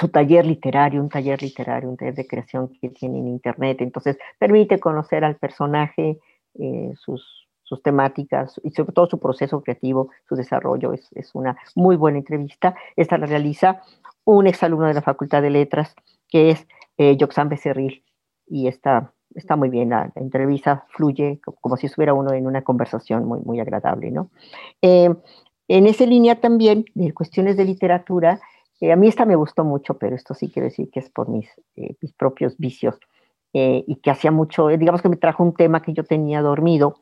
su 0.00 0.08
taller 0.08 0.46
literario, 0.46 1.02
un 1.02 1.10
taller 1.10 1.42
literario, 1.42 1.90
un 1.90 1.98
taller 1.98 2.14
de 2.14 2.26
creación 2.26 2.72
que 2.80 2.88
tiene 2.88 3.18
en 3.18 3.28
Internet. 3.28 3.82
Entonces, 3.82 4.16
permite 4.38 4.78
conocer 4.80 5.24
al 5.24 5.36
personaje, 5.36 6.18
eh, 6.54 6.92
sus, 6.96 7.48
sus, 7.64 7.82
temáticas 7.82 8.58
y 8.64 8.70
sobre 8.70 8.92
todo 8.94 9.08
su 9.08 9.18
proceso 9.18 9.62
creativo, 9.62 10.08
su 10.26 10.36
desarrollo. 10.36 10.94
Es, 10.94 11.10
es 11.12 11.34
una 11.34 11.56
muy 11.74 11.96
buena 11.96 12.18
entrevista. 12.18 12.74
Esta 12.94 13.18
la 13.18 13.26
realiza 13.26 13.82
un 14.26 14.46
exalumno 14.46 14.86
de 14.86 14.94
la 14.94 15.02
Facultad 15.02 15.40
de 15.40 15.50
Letras, 15.50 15.94
que 16.28 16.50
es 16.50 16.66
eh, 16.98 17.16
Becerril, 17.46 18.02
y 18.46 18.66
está, 18.66 19.12
está 19.34 19.56
muy 19.56 19.68
bien. 19.68 19.90
La, 19.90 20.12
entrevista 20.16 20.84
fluye 20.90 21.40
como, 21.60 21.76
si 21.76 21.86
estuviera 21.86 22.12
uno 22.12 22.32
en 22.32 22.46
una 22.46 22.62
conversación 22.62 23.24
muy, 23.24 23.40
muy 23.40 23.60
agradable. 23.60 24.10
¿no? 24.10 24.30
Eh, 24.82 25.14
en 25.68 25.86
esa 25.86 26.04
línea 26.04 26.40
también, 26.40 26.84
de 26.94 27.14
cuestiones 27.14 27.56
de 27.56 27.64
literatura, 27.64 28.40
eh, 28.80 28.92
a 28.92 28.96
mí 28.96 29.08
esta 29.08 29.24
me 29.24 29.36
gustó 29.36 29.64
mucho, 29.64 29.96
pero 29.96 30.16
esto 30.16 30.34
sí 30.34 30.50
quiero 30.50 30.66
decir 30.66 30.90
que 30.90 31.00
es 31.00 31.08
por 31.08 31.28
mis, 31.28 31.48
eh, 31.76 31.94
mis 32.00 32.12
propios 32.12 32.58
vicios 32.58 32.98
y 33.58 33.96
que 34.02 34.10
hacía 34.10 34.30
mucho, 34.30 34.68
digamos 34.68 35.00
que 35.00 35.08
me 35.08 35.16
trajo 35.16 35.42
un 35.42 35.54
tema 35.54 35.80
que 35.80 35.94
yo 35.94 36.04
tenía 36.04 36.42
dormido. 36.42 36.96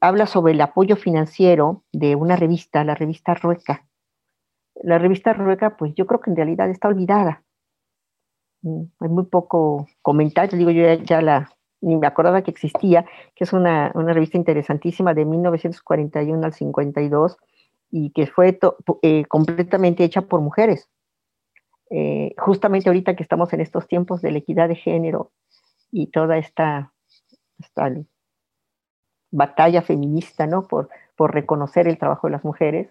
habla 0.00 0.26
sobre 0.26 0.52
el 0.52 0.60
apoyo 0.60 0.96
financiero 0.96 1.84
de 1.92 2.16
una 2.16 2.34
revista, 2.34 2.82
la 2.82 2.96
revista 2.96 3.34
Rueca. 3.34 3.86
La 4.82 4.98
revista 4.98 5.32
Rueca, 5.32 5.76
pues 5.76 5.94
yo 5.94 6.06
creo 6.06 6.20
que 6.20 6.30
en 6.30 6.36
realidad 6.36 6.68
está 6.68 6.88
olvidada. 6.88 7.42
Mm, 8.62 8.84
hay 9.00 9.08
muy 9.08 9.24
poco 9.24 9.86
comentario, 10.02 10.58
digo 10.58 10.70
yo 10.70 10.92
ya, 11.04 11.20
la, 11.20 11.50
ni 11.80 11.96
me 11.96 12.06
acordaba 12.06 12.42
que 12.42 12.50
existía, 12.50 13.04
que 13.34 13.44
es 13.44 13.52
una, 13.52 13.92
una 13.94 14.12
revista 14.12 14.38
interesantísima 14.38 15.14
de 15.14 15.24
1941 15.24 16.44
al 16.44 16.52
52 16.52 17.36
y 17.90 18.10
que 18.10 18.26
fue 18.26 18.58
eh, 19.02 19.24
completamente 19.26 20.02
hecha 20.02 20.22
por 20.22 20.40
mujeres. 20.40 20.88
Eh, 21.90 22.34
justamente 22.38 22.88
ahorita 22.88 23.14
que 23.14 23.22
estamos 23.22 23.52
en 23.52 23.60
estos 23.60 23.86
tiempos 23.86 24.22
de 24.22 24.32
la 24.32 24.38
equidad 24.38 24.68
de 24.68 24.74
género 24.74 25.30
y 25.92 26.08
toda 26.08 26.38
esta, 26.38 26.92
batalla 29.30 29.82
feminista, 29.82 30.46
¿no? 30.46 30.66
Por, 30.66 30.88
por 31.16 31.34
reconocer 31.34 31.86
el 31.86 31.98
trabajo 31.98 32.26
de 32.26 32.32
las 32.32 32.44
mujeres, 32.44 32.88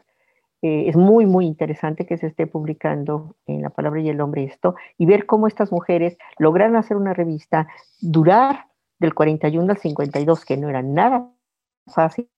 eh, 0.64 0.88
es 0.88 0.96
muy, 0.96 1.26
muy 1.26 1.46
interesante 1.46 2.06
que 2.06 2.18
se 2.18 2.28
esté 2.28 2.48
publicando 2.48 3.36
en 3.48 3.62
La 3.62 3.70
Palabra 3.70 4.00
y 4.00 4.08
el 4.08 4.22
Hombre 4.22 4.46
esto 4.46 4.76
y 4.98 5.06
ver 5.06 5.26
cómo 5.26 5.48
estas 5.48 5.74
mujeres 5.74 6.18
lograron 6.40 6.78
hacer 6.78 6.96
una 6.96 7.14
revista, 7.14 7.68
durar 8.00 8.68
del 8.98 9.14
41 9.14 9.70
al 9.70 9.78
52, 9.78 10.46
que 10.46 10.56
no 10.56 10.70
era 10.70 10.82
nada 10.82 11.30
fácil, 11.94 12.30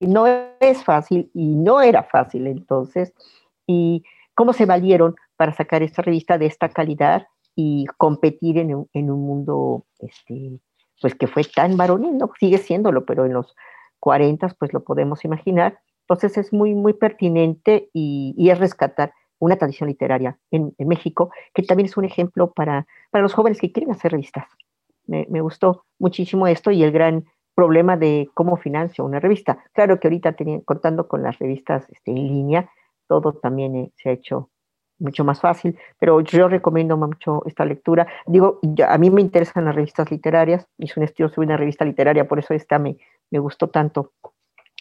no 0.00 0.26
es 0.26 0.82
fácil 0.82 1.30
y 1.34 1.56
no 1.56 1.82
era 1.82 2.04
fácil 2.04 2.46
entonces. 2.46 3.12
Y 3.66 4.02
cómo 4.34 4.54
se 4.54 4.64
valieron 4.64 5.16
para 5.36 5.52
sacar 5.52 5.82
esta 5.82 6.00
revista 6.00 6.38
de 6.38 6.46
esta 6.46 6.70
calidad 6.70 7.26
y 7.54 7.84
competir 7.98 8.56
en 8.56 8.74
un, 8.74 8.88
en 8.94 9.10
un 9.10 9.26
mundo 9.26 9.84
este, 9.98 10.58
pues 11.02 11.14
que 11.14 11.26
fue 11.26 11.44
tan 11.44 11.76
varonil, 11.76 12.16
¿no? 12.16 12.30
Sigue 12.40 12.56
siéndolo, 12.56 13.04
pero 13.04 13.26
en 13.26 13.34
los 13.34 13.54
40 14.00 14.56
pues 14.58 14.72
lo 14.72 14.84
podemos 14.84 15.22
imaginar. 15.26 15.78
Entonces 16.08 16.38
es 16.38 16.52
muy, 16.54 16.74
muy 16.74 16.94
pertinente 16.94 17.90
y, 17.92 18.48
es 18.50 18.58
rescatar 18.58 19.12
una 19.38 19.56
tradición 19.56 19.88
literaria 19.88 20.38
en, 20.50 20.74
México, 20.78 21.30
que 21.52 21.62
también 21.62 21.86
es 21.86 21.98
un 21.98 22.06
ejemplo 22.06 22.52
para, 22.52 22.86
para 23.10 23.22
los 23.22 23.34
jóvenes 23.34 23.60
que 23.60 23.70
quieren 23.70 23.92
hacer 23.92 24.12
revistas. 24.12 24.46
Me, 25.06 25.26
me, 25.28 25.42
gustó 25.42 25.84
muchísimo 25.98 26.46
esto 26.46 26.70
y 26.70 26.82
el 26.82 26.92
gran 26.92 27.26
problema 27.54 27.96
de 27.98 28.30
cómo 28.32 28.56
financio 28.56 29.04
una 29.04 29.20
revista. 29.20 29.58
Claro 29.74 30.00
que 30.00 30.08
ahorita 30.08 30.34
contando 30.64 31.08
con 31.08 31.22
las 31.22 31.38
revistas 31.38 31.86
este, 31.90 32.10
en 32.10 32.26
línea, 32.26 32.70
todo 33.06 33.34
también 33.34 33.76
eh, 33.76 33.92
se 33.96 34.08
ha 34.08 34.12
hecho 34.12 34.48
mucho 34.98 35.24
más 35.24 35.40
fácil, 35.40 35.78
pero 35.98 36.20
yo 36.22 36.48
recomiendo 36.48 36.96
mucho 36.96 37.42
esta 37.46 37.64
lectura. 37.64 38.06
Digo, 38.26 38.60
a 38.86 38.98
mí 38.98 39.10
me 39.10 39.20
interesan 39.20 39.66
las 39.66 39.74
revistas 39.74 40.10
literarias, 40.10 40.66
hice 40.78 40.98
un 40.98 41.04
estudio 41.04 41.28
sobre 41.28 41.46
una 41.46 41.56
revista 41.56 41.84
literaria, 41.84 42.26
por 42.26 42.38
eso 42.38 42.54
esta 42.54 42.78
me, 42.78 42.96
me 43.30 43.38
gustó 43.38 43.68
tanto 43.68 44.12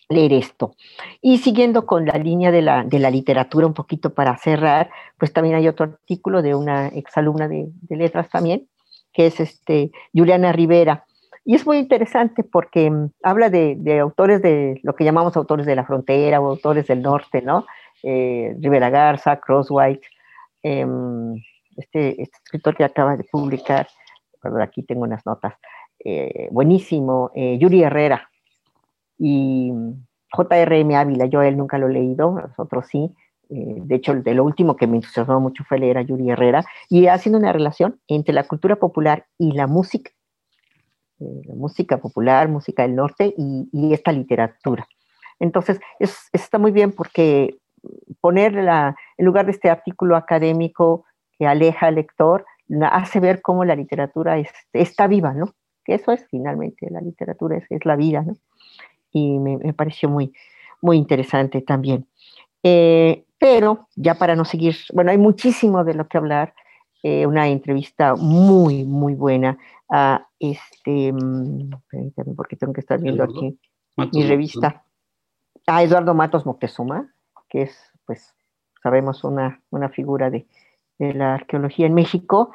leer 0.09 0.33
esto. 0.33 0.75
Y 1.21 1.39
siguiendo 1.39 1.85
con 1.85 2.05
la 2.05 2.17
línea 2.17 2.51
de 2.51 2.61
la, 2.61 2.83
de 2.83 2.99
la, 2.99 3.09
literatura, 3.09 3.67
un 3.67 3.73
poquito 3.73 4.13
para 4.13 4.37
cerrar, 4.37 4.89
pues 5.17 5.33
también 5.33 5.55
hay 5.55 5.67
otro 5.67 5.85
artículo 5.85 6.41
de 6.41 6.55
una 6.55 6.87
exalumna 6.87 7.47
de, 7.47 7.67
de 7.81 7.95
letras 7.95 8.29
también, 8.29 8.67
que 9.13 9.27
es 9.27 9.39
este, 9.39 9.91
Juliana 10.13 10.51
Rivera, 10.51 11.05
y 11.47 11.55
es 11.55 11.65
muy 11.65 11.77
interesante 11.77 12.43
porque 12.43 12.91
mm, 12.91 13.11
habla 13.23 13.49
de, 13.49 13.99
autores 14.01 14.41
de 14.41 14.81
lo 14.83 14.95
que 14.95 15.05
llamamos 15.05 15.37
autores 15.37 15.65
de 15.65 15.77
la 15.77 15.85
frontera 15.85 16.41
o 16.41 16.49
autores 16.49 16.87
del 16.87 17.01
norte, 17.01 17.41
¿no? 17.41 17.65
Eh, 18.03 18.53
Rivera 18.59 18.89
Garza, 18.89 19.39
Crosswhite, 19.39 20.05
em, 20.61 21.35
este, 21.77 22.21
este, 22.21 22.37
escritor 22.43 22.75
que 22.75 22.83
acaba 22.83 23.15
de 23.15 23.23
publicar, 23.23 23.87
perdón, 24.41 24.61
aquí 24.61 24.83
tengo 24.83 25.03
unas 25.03 25.25
notas, 25.25 25.53
eh, 26.03 26.49
buenísimo, 26.51 27.31
eh, 27.33 27.57
Yuri 27.57 27.81
Herrera 27.81 28.29
y 29.17 29.71
J.R.M. 30.31 30.95
Ávila, 30.95 31.25
yo 31.25 31.39
a 31.39 31.47
él 31.47 31.57
nunca 31.57 31.77
lo 31.77 31.87
he 31.87 31.93
leído, 31.93 32.31
nosotros 32.31 32.85
sí, 32.87 33.13
de 33.49 33.95
hecho, 33.95 34.13
de 34.13 34.33
lo 34.33 34.43
último 34.43 34.75
que 34.75 34.87
me 34.87 34.97
entusiasmó 34.97 35.39
mucho 35.39 35.63
fue 35.63 35.79
leer 35.79 35.97
a 35.97 36.01
Yuri 36.01 36.29
Herrera, 36.29 36.65
y 36.89 37.07
haciendo 37.07 37.39
una 37.39 37.53
relación 37.53 37.99
entre 38.07 38.33
la 38.33 38.45
cultura 38.45 38.75
popular 38.75 39.25
y 39.37 39.53
la 39.53 39.67
música 39.67 40.11
eh, 41.19 41.53
música 41.55 41.97
popular, 41.97 42.47
música 42.47 42.83
del 42.83 42.95
norte 42.95 43.33
y, 43.35 43.91
esta 43.91 44.11
literatura. 44.11 44.87
Entonces, 45.39 45.79
está 46.31 46.59
muy 46.59 46.71
bien 46.71 46.91
porque 46.91 47.57
ponerla 48.21 48.95
en 49.17 49.25
lugar 49.25 49.45
de 49.45 49.53
este 49.53 49.71
artículo 49.71 50.15
académico 50.15 51.05
que 51.39 51.47
aleja 51.47 51.87
al 51.87 51.95
lector, 51.95 52.45
hace 52.91 53.19
ver 53.19 53.41
cómo 53.41 53.65
la 53.65 53.75
literatura 53.75 54.37
está 54.73 55.07
viva, 55.07 55.33
¿no? 55.33 55.53
Que 55.83 55.95
eso 55.95 56.11
es 56.11 56.23
finalmente, 56.29 56.87
la 56.91 57.01
literatura 57.01 57.57
es, 57.67 57.85
la 57.85 57.95
vida, 57.95 58.21
¿no? 58.21 58.33
Y 59.17 59.39
me, 59.39 59.73
pareció 59.73 60.09
muy, 60.09 60.33
muy 60.81 60.97
interesante 60.97 61.61
también. 61.61 62.07
Eh, 62.63 63.25
pero 63.37 63.87
ya 63.95 64.15
para 64.15 64.35
no 64.35 64.45
seguir, 64.45 64.75
bueno, 64.93 65.11
hay 65.11 65.17
muchísimo 65.17 65.83
de 65.83 65.93
lo 65.93 66.07
que 66.07 66.17
hablar, 66.17 66.53
eh, 67.03 67.25
una 67.25 67.47
entrevista 67.47 68.15
muy, 68.15 68.83
muy 68.83 69.13
buena 69.13 69.57
a 69.89 70.27
este, 70.39 71.13
mm, 71.13 71.69
porque 72.35 72.55
tengo 72.55 72.73
que 72.73 72.81
estar 72.81 72.99
viendo 72.99 73.23
aquí 73.23 73.57
mi 74.13 74.23
revista, 74.27 74.83
a 75.65 75.83
Eduardo 75.83 76.13
Matos 76.13 76.45
Moctezuma, 76.45 77.13
que 77.49 77.63
es, 77.63 77.91
pues, 78.05 78.35
sabemos, 78.81 79.23
una, 79.23 79.61
una 79.69 79.89
figura 79.89 80.29
de, 80.29 80.47
de 80.99 81.13
la 81.13 81.35
arqueología 81.35 81.87
en 81.87 81.93
México. 81.93 82.51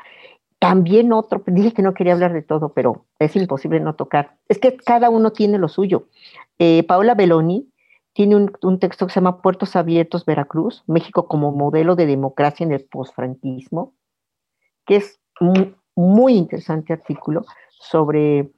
También 0.63 1.13
otro, 1.13 1.43
dije 1.45 1.73
que 1.73 1.83
no 1.83 1.93
quería 1.93 2.13
hablar 2.13 2.33
de 2.33 2.43
todo, 2.43 2.73
pero 2.73 3.07
es 3.19 3.35
imposible 3.35 3.81
no 3.81 3.97
tocar. 3.97 4.37
Es 4.47 4.61
que 4.61 4.77
cada 4.77 5.11
uno 5.11 5.33
tiene 5.33 5.59
lo 5.59 5.67
suyo. 5.67 6.07
Eh, 6.61 6.85
Paola 6.85 7.17
Beloni 7.17 7.69
tiene 8.13 8.37
un, 8.37 8.53
un, 8.63 8.79
texto 8.79 9.05
que 9.05 9.13
se 9.13 9.19
llama 9.19 9.43
Puertos 9.43 9.75
Abiertos, 9.75 10.25
Veracruz, 10.25 10.85
México 10.87 11.27
como 11.27 11.51
modelo 11.51 11.97
de 11.97 12.07
democracia 12.07 12.63
en 12.63 12.71
el 12.71 12.85
posfranquismo, 12.85 13.95
que 14.87 14.95
es 14.95 15.19
muy, 15.41 15.75
muy 15.97 16.35
interesante 16.35 16.93
artículo 16.93 17.45
sobre 17.71 18.53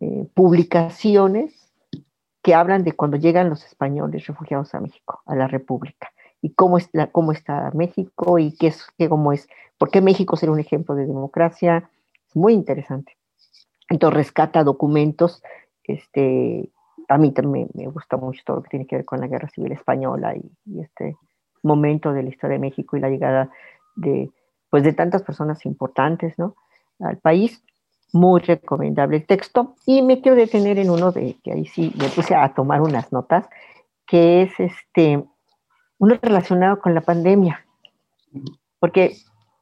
eh, 0.00 0.26
publicaciones 0.34 1.72
que 2.42 2.56
hablan 2.56 2.82
de 2.82 2.90
cuando 2.90 3.18
llegan 3.18 3.50
los 3.50 3.64
españoles 3.64 4.26
refugiados 4.26 4.74
a 4.74 4.80
México, 4.80 5.22
a 5.24 5.36
la 5.36 5.46
República, 5.46 6.10
y 6.42 6.52
cómo, 6.54 6.78
es 6.78 6.90
cómo 7.12 7.32
está 7.32 7.70
México 7.74 8.38
y 8.38 8.56
qué 8.56 8.68
es, 8.68 8.86
qué, 8.98 9.08
cómo 9.08 9.32
es, 9.32 9.48
por 9.78 9.90
qué 9.90 10.00
México 10.00 10.36
será 10.36 10.52
un 10.52 10.60
ejemplo 10.60 10.94
de 10.94 11.06
democracia. 11.06 11.90
Es 12.28 12.36
muy 12.36 12.52
interesante. 12.52 13.16
Entonces 13.88 14.16
rescata 14.16 14.64
documentos, 14.64 15.42
este, 15.84 16.70
a 17.08 17.18
mí 17.18 17.32
también 17.32 17.68
me, 17.74 17.86
gusta 17.86 18.16
mucho 18.16 18.42
todo 18.44 18.56
lo 18.56 18.62
que 18.62 18.70
tiene 18.70 18.86
que 18.86 18.96
ver 18.96 19.04
con 19.04 19.20
la 19.20 19.28
Guerra 19.28 19.48
Civil 19.48 19.72
Española 19.72 20.34
y, 20.36 20.50
y 20.64 20.80
este 20.80 21.16
momento 21.62 22.12
de 22.12 22.22
la 22.22 22.28
historia 22.28 22.54
de 22.54 22.60
México 22.60 22.96
y 22.96 23.00
la 23.00 23.10
llegada 23.10 23.50
de, 23.94 24.30
pues, 24.70 24.82
de 24.82 24.92
tantas 24.92 25.22
personas 25.22 25.64
importantes, 25.66 26.38
¿no? 26.38 26.56
al 27.00 27.18
país. 27.18 27.62
Muy 28.12 28.40
recomendable 28.40 29.16
el 29.16 29.26
texto. 29.26 29.74
Y 29.84 30.02
me 30.02 30.20
quiero 30.20 30.36
detener 30.36 30.78
en 30.78 30.90
uno 30.90 31.12
de 31.12 31.36
que 31.42 31.52
ahí 31.52 31.66
sí 31.66 31.92
me 31.98 32.08
puse 32.08 32.34
a 32.34 32.54
tomar 32.54 32.80
unas 32.80 33.12
notas, 33.12 33.46
que 34.06 34.42
es 34.42 34.60
este, 34.60 35.24
uno 35.98 36.18
relacionado 36.20 36.80
con 36.80 36.94
la 36.94 37.00
pandemia. 37.00 37.64
Porque 38.78 39.16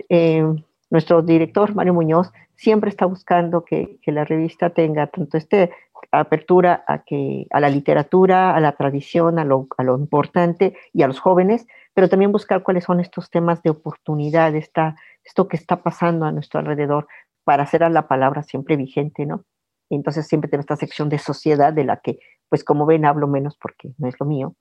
eh, 0.08 0.44
nuestro 0.90 1.22
director, 1.22 1.74
Mario 1.74 1.94
Muñoz, 1.94 2.32
siempre 2.56 2.90
está 2.90 3.06
buscando 3.06 3.64
que, 3.64 3.98
la 4.06 4.24
revista 4.24 4.70
tenga 4.70 5.06
tanto 5.06 5.36
este 5.36 5.70
apertura 6.10 6.84
a, 6.86 7.02
que, 7.02 7.46
a 7.50 7.60
la 7.60 7.68
literatura, 7.68 8.54
a 8.54 8.60
la 8.60 8.72
tradición, 8.72 9.38
a 9.38 9.44
lo, 9.44 9.66
importante 9.98 10.76
y 10.92 11.02
a 11.02 11.08
los 11.08 11.18
jóvenes, 11.18 11.66
pero 11.92 12.08
también 12.08 12.30
buscar 12.30 12.62
cuáles 12.62 12.84
son 12.84 13.00
estos 13.00 13.30
temas 13.30 13.62
de 13.62 13.70
oportunidad, 13.70 14.54
esta, 14.54 14.96
esto 15.24 15.48
que 15.48 15.56
está 15.56 15.82
pasando 15.82 16.26
a 16.26 16.32
nuestro 16.32 16.60
alrededor, 16.60 17.08
para 17.42 17.64
hacer 17.64 17.82
a 17.82 17.90
la 17.90 18.06
palabra 18.06 18.42
siempre 18.42 18.76
vigente, 18.76 19.26
¿no? 19.26 19.44
entonces 19.90 20.26
siempre 20.26 20.48
tengo 20.48 20.60
esta 20.60 20.76
sección 20.76 21.08
de 21.08 21.18
sociedad 21.18 21.72
de 21.72 21.84
la 21.84 21.98
que, 21.98 22.18
pues 22.48 22.64
como 22.64 22.86
ven, 22.86 23.04
hablo 23.04 23.26
menos 23.28 23.56
porque 23.56 23.92
no 23.98 24.08
es 24.08 24.14
lo 24.18 24.26
mío, 24.26 24.54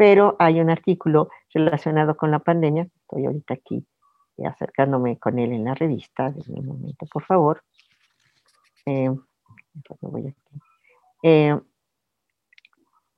pero 0.00 0.34
hay 0.38 0.62
un 0.62 0.70
artículo 0.70 1.28
relacionado 1.52 2.16
con 2.16 2.30
la 2.30 2.38
pandemia, 2.38 2.88
estoy 3.02 3.26
ahorita 3.26 3.52
aquí 3.52 3.84
eh, 4.38 4.46
acercándome 4.46 5.18
con 5.18 5.38
él 5.38 5.52
en 5.52 5.66
la 5.66 5.74
revista, 5.74 6.30
desde 6.30 6.54
un 6.54 6.64
momento, 6.64 7.04
por 7.04 7.22
favor. 7.22 7.62
Eh, 8.86 9.14
eh, 11.22 11.60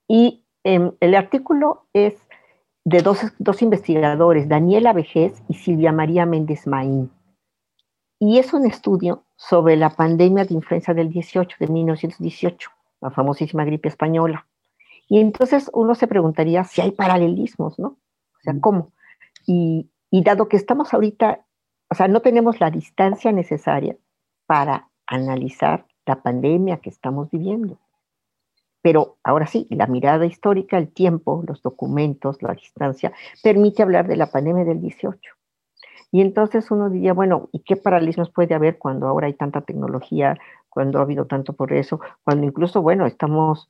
y 0.09 0.45
em, 0.65 0.91
el 0.99 1.15
artículo 1.15 1.87
es 1.93 2.21
de 2.85 3.01
dos, 3.01 3.21
dos, 3.39 3.63
investigadores, 3.63 4.49
Daniela 4.49 4.93
Vejez 4.93 5.41
y 5.49 5.55
Silvia 5.55 5.93
María 5.93 6.27
Méndez 6.27 6.67
Maín. 6.67 7.13
Y 8.19 8.41
es 8.41 8.53
un 8.53 8.67
estudio 8.67 9.23
sobre 9.37 9.77
la 9.77 9.91
pandemia 9.91 10.47
de 10.47 10.55
influenza 10.55 10.95
del 10.95 11.11
18, 11.11 11.59
de 11.61 11.69
1918, 11.69 12.71
la 13.03 13.13
famosísima 13.13 13.65
gripe 13.65 13.87
española. 13.87 14.49
Y 15.13 15.21
entonces 15.21 15.71
uno 15.75 15.95
se 15.95 16.07
preguntaría 16.07 16.65
si 16.65 16.81
hay 16.81 16.93
paralelismos, 16.93 17.79
¿no? 17.79 17.89
O 17.89 18.41
sea, 18.41 18.55
¿cómo? 18.59 18.93
Y, 19.47 19.91
y 20.11 20.25
dado 20.25 20.49
que 20.49 20.57
estamos 20.57 20.95
ahorita, 20.95 21.45
o 21.91 21.95
sea, 21.95 22.09
no 22.09 22.23
tenemos 22.23 22.61
la 22.61 22.71
distancia 22.71 23.31
necesaria 23.31 23.95
para 24.47 24.89
analizar 25.07 25.85
la 26.07 26.23
pandemia 26.23 26.79
que 26.79 26.89
estamos 26.89 27.31
viviendo. 27.31 27.79
Pero 28.81 29.19
ahora 29.23 29.47
sí, 29.47 29.67
la 29.69 29.87
mirada 29.87 30.25
histórica, 30.25 30.79
el 30.79 30.91
tiempo, 30.91 31.45
los 31.47 31.61
documentos, 31.61 32.41
la 32.41 32.55
distancia, 32.55 33.13
permite 33.43 33.83
hablar 33.83 34.09
de 34.09 34.17
la 34.17 34.31
pandemia 34.31 34.65
del 34.65 34.81
18. 34.81 35.21
Y 36.11 36.23
entonces 36.23 36.71
uno 36.71 36.89
diría, 36.89 37.13
bueno, 37.13 37.51
¿y 37.53 37.61
qué 37.61 37.77
paralelismos 37.77 38.31
puede 38.31 38.55
haber 38.55 38.79
cuando 38.79 39.09
ahora 39.09 39.27
hay 39.27 39.35
tanta 39.35 39.61
tecnología, 39.61 40.39
cuando 40.71 41.01
ha 41.01 41.03
habido 41.03 41.27
tanto 41.27 41.53
progreso, 41.53 42.01
cuando 42.25 42.47
incluso, 42.47 42.81
bueno, 42.81 43.05
estamos, 43.05 43.69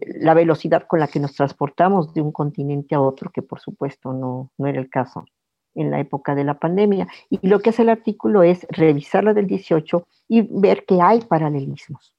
la 0.00 0.34
velocidad 0.34 0.86
con 0.86 1.00
la 1.00 1.08
que 1.08 1.20
nos 1.20 1.34
transportamos 1.34 2.12
de 2.14 2.20
un 2.20 2.32
continente 2.32 2.94
a 2.94 3.00
otro, 3.00 3.30
que 3.30 3.42
por 3.42 3.60
supuesto 3.60 4.12
no, 4.12 4.50
no 4.58 4.66
era 4.66 4.80
el 4.80 4.90
caso 4.90 5.24
en 5.74 5.90
la 5.90 6.00
época 6.00 6.34
de 6.34 6.44
la 6.44 6.58
pandemia. 6.58 7.08
Y 7.30 7.46
lo 7.46 7.60
que 7.60 7.70
hace 7.70 7.82
el 7.82 7.88
artículo 7.88 8.42
es 8.42 8.66
revisar 8.70 9.24
la 9.24 9.34
del 9.34 9.46
18 9.46 10.06
y 10.28 10.42
ver 10.42 10.84
que 10.84 11.00
hay 11.00 11.20
paralelismos. 11.20 12.14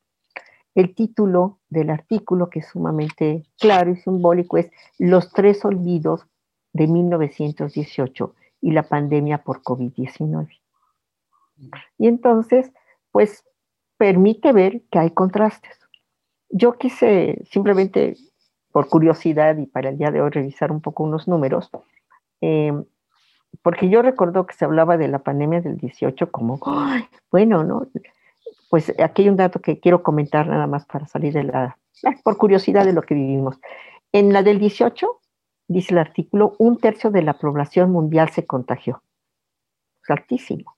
El 0.74 0.94
título 0.94 1.60
del 1.70 1.90
artículo, 1.90 2.50
que 2.50 2.60
es 2.60 2.68
sumamente 2.68 3.46
claro 3.58 3.92
y 3.92 3.96
simbólico, 3.96 4.58
es 4.58 4.70
Los 5.00 5.32
tres 5.32 5.64
olvidos 5.64 6.28
de 6.74 6.88
1918 6.88 8.36
y 8.62 8.72
la 8.72 8.84
pandemia 8.84 9.44
por 9.44 9.62
COVID-19. 9.64 10.60
Y 11.98 12.08
entonces, 12.08 12.74
pues 13.12 13.46
permite 13.98 14.52
ver 14.52 14.82
que 14.92 15.00
hay 15.00 15.12
contrastes. 15.12 15.80
Yo 16.58 16.78
quise 16.78 17.44
simplemente, 17.52 18.16
por 18.72 18.88
curiosidad 18.88 19.58
y 19.58 19.66
para 19.66 19.90
el 19.90 19.98
día 19.98 20.10
de 20.10 20.22
hoy, 20.22 20.30
revisar 20.30 20.72
un 20.72 20.80
poco 20.80 21.04
unos 21.04 21.28
números, 21.28 21.70
eh, 22.40 22.72
porque 23.62 23.90
yo 23.90 24.02
recuerdo 24.02 24.46
que 24.46 24.54
se 24.54 24.64
hablaba 24.64 24.96
de 24.96 25.10
la 25.10 25.20
pandemia 25.20 25.60
del 25.60 25.76
18 25.76 26.32
como, 26.32 26.58
bueno, 27.30 27.66
¿no? 27.66 27.88
Pues 28.70 28.94
aquí 29.04 29.24
hay 29.24 29.30
un 29.30 29.36
dato 29.36 29.60
que 29.60 29.82
quiero 29.82 30.02
comentar 30.02 30.48
nada 30.48 30.66
más 30.66 30.86
para 30.86 31.08
salir 31.08 31.34
de 31.34 31.44
la, 31.44 31.78
por 32.24 32.38
curiosidad 32.38 32.86
de 32.86 32.94
lo 32.94 33.02
que 33.02 33.16
vivimos. 33.16 33.60
En 34.14 34.32
la 34.32 34.42
del 34.42 34.58
18, 34.58 35.20
dice 35.68 35.94
el 35.94 35.98
artículo, 35.98 36.56
un 36.58 36.78
tercio 36.78 37.12
de 37.12 37.22
la 37.22 37.38
población 37.38 37.92
mundial 37.92 38.30
se 38.30 38.46
contagió. 38.46 39.04
Es 40.02 40.10
altísimo. 40.10 40.78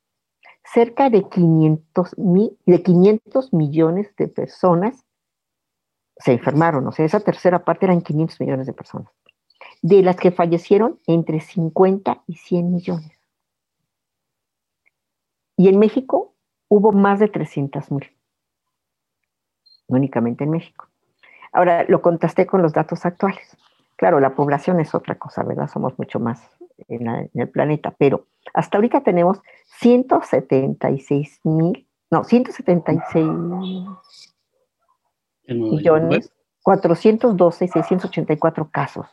Cerca 0.63 1.11
de 1.11 1.29
500, 1.29 2.15
de 2.65 2.81
500 2.81 3.53
millones 3.53 4.15
de 4.17 4.27
personas 4.27 5.03
se 6.19 6.33
enfermaron, 6.33 6.87
o 6.87 6.91
sea, 6.91 7.05
esa 7.05 7.19
tercera 7.19 7.63
parte 7.63 7.85
eran 7.85 8.01
500 8.01 8.39
millones 8.41 8.67
de 8.67 8.73
personas, 8.73 9.11
de 9.81 10.01
las 10.01 10.15
que 10.15 10.31
fallecieron 10.31 10.99
entre 11.05 11.39
50 11.39 12.23
y 12.27 12.35
100 12.35 12.71
millones. 12.71 13.11
Y 15.55 15.69
en 15.69 15.79
México 15.79 16.35
hubo 16.69 16.91
más 16.91 17.19
de 17.19 17.27
300 17.27 17.91
mil, 17.91 18.11
únicamente 19.87 20.43
en 20.43 20.51
México. 20.51 20.87
Ahora, 21.51 21.85
lo 21.87 22.01
contrasté 22.01 22.45
con 22.45 22.61
los 22.61 22.73
datos 22.73 23.05
actuales. 23.05 23.57
Claro, 23.95 24.19
la 24.19 24.35
población 24.35 24.79
es 24.79 24.93
otra 24.93 25.15
cosa, 25.15 25.43
¿verdad? 25.43 25.67
Somos 25.67 25.97
mucho 25.97 26.19
más 26.19 26.47
en, 26.87 27.29
el 27.33 27.49
planeta, 27.49 27.95
pero 27.97 28.27
hasta 28.53 28.77
ahorita 28.77 29.01
tenemos 29.01 29.41
176 29.79 31.39
mil, 31.43 31.87
no, 32.11 32.23
176 32.23 33.27
millones, 35.47 36.31
412 36.63 37.65
y 37.65 37.67
684 37.67 38.69
casos. 38.71 39.07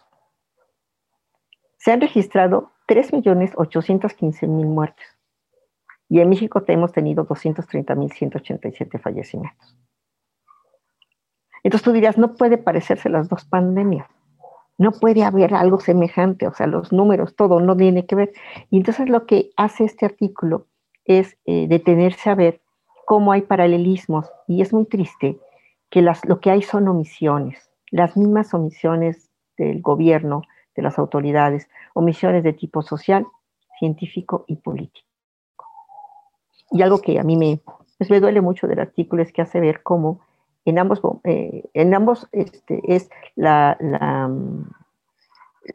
Se 1.79 1.92
han 1.92 2.01
registrado 2.01 2.73
3 2.87 3.12
millones 3.12 3.53
815 3.57 4.47
mil 4.47 4.66
muertes. 4.66 5.07
Y 6.09 6.20
en 6.20 6.29
México 6.29 6.62
hemos 6.66 6.92
tenido 6.92 7.25
230 7.25 7.94
mil 7.94 8.12
187 8.12 8.99
fallecimientos. 8.99 9.77
Entonces 11.62 11.85
tú 11.85 11.92
dirías, 11.92 12.18
no 12.18 12.35
puede 12.35 12.59
parecerse 12.59 13.09
las 13.09 13.29
dos 13.29 13.44
pandemias 13.44 14.07
no 14.79 14.92
puede 14.92 15.23
haber 15.23 15.55
algo 15.55 15.81
semejante, 15.81 16.47
o 16.47 16.55
sea, 16.55 16.66
los 16.66 16.92
números, 16.92 17.37
todo 17.37 17.61
no 17.61 17.77
tiene 17.77 18.07
que 18.07 18.16
ver. 18.16 18.33
Y 18.70 18.79
entonces 18.79 19.09
lo 19.09 19.27
que 19.27 19.51
hace 19.57 19.85
este 19.85 20.07
artículo 20.07 20.66
es 21.05 21.37
eh, 21.47 21.66
detenerse 21.68 22.31
a 22.31 22.35
ver 22.35 22.61
cómo 23.07 23.33
hay 23.33 23.42
paralelismos 23.42 24.31
y 24.49 24.62
es 24.62 24.73
muy 24.73 24.87
triste 24.87 25.38
que 25.94 26.02
las, 26.02 26.24
lo 26.24 26.40
que 26.40 26.50
hay 26.50 26.61
son 26.61 26.88
omisiones, 26.88 27.70
las 27.92 28.16
mismas 28.16 28.52
omisiones 28.52 29.30
del 29.57 29.80
gobierno, 29.80 30.42
de 30.74 30.83
las 30.83 30.98
autoridades, 30.98 31.68
omisiones 31.94 32.42
de 32.42 32.52
tipo 32.52 32.83
social, 32.83 33.28
científico 33.78 34.44
y 34.48 34.57
político. 34.57 35.07
Y 36.72 36.83
algo 36.83 37.00
que 37.00 37.20
a 37.20 37.22
mí 37.22 37.37
me, 37.37 37.61
pues 37.96 38.11
me 38.11 38.18
duele 38.18 38.40
mucho 38.40 38.66
del 38.66 38.80
artículo 38.80 39.22
es 39.22 39.33
que 39.33 39.42
hace 39.42 39.61
ver 39.61 39.85
cómo 39.85 40.18
en 40.64 40.80
ambos, 40.80 41.00
eh, 41.22 41.62
en 41.74 41.94
ambos 41.94 42.28
este, 42.33 42.80
es 42.88 43.09
la, 43.37 43.76
la, 43.78 44.28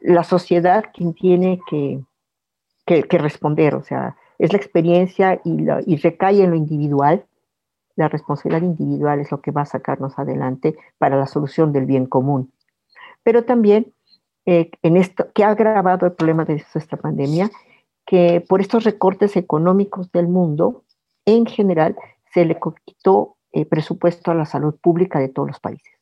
la, 0.02 0.24
sociedad 0.24 0.84
quien 0.92 1.14
tiene 1.14 1.62
que, 1.70 2.04
que, 2.84 3.16
responder, 3.16 3.74
o 3.74 3.82
sea, 3.82 4.16
es 4.38 4.52
la 4.52 4.58
experiencia 4.58 5.40
y, 5.46 5.64
y, 5.86 5.96
recae 5.96 6.42
en 6.42 6.50
lo 6.50 6.56
individual. 6.56 7.24
La 7.96 8.08
responsabilidad 8.08 8.62
individual 8.62 9.20
es 9.20 9.30
lo 9.30 9.40
que 9.40 9.50
va 9.50 9.62
a 9.62 9.66
sacarnos 9.66 10.18
adelante 10.18 10.76
para 10.98 11.16
la 11.16 11.26
solución 11.26 11.72
del 11.72 11.86
bien 11.86 12.06
común. 12.06 12.52
Pero 13.22 13.44
también 13.44 13.92
eh, 14.46 14.70
en 14.82 14.96
esto, 14.96 15.30
que 15.34 15.44
ha 15.44 15.50
agravado 15.50 16.06
el 16.06 16.12
problema 16.12 16.44
de 16.44 16.64
esta 16.74 16.96
pandemia, 16.96 17.50
que 18.06 18.44
por 18.48 18.60
estos 18.60 18.84
recortes 18.84 19.36
económicos 19.36 20.10
del 20.12 20.28
mundo, 20.28 20.84
en 21.26 21.46
general, 21.46 21.96
se 22.32 22.44
le 22.44 22.58
quitó 22.84 23.36
eh, 23.52 23.66
presupuesto 23.66 24.30
a 24.30 24.34
la 24.34 24.46
salud 24.46 24.74
pública 24.80 25.18
de 25.18 25.28
todos 25.28 25.48
los 25.48 25.60
países. 25.60 25.92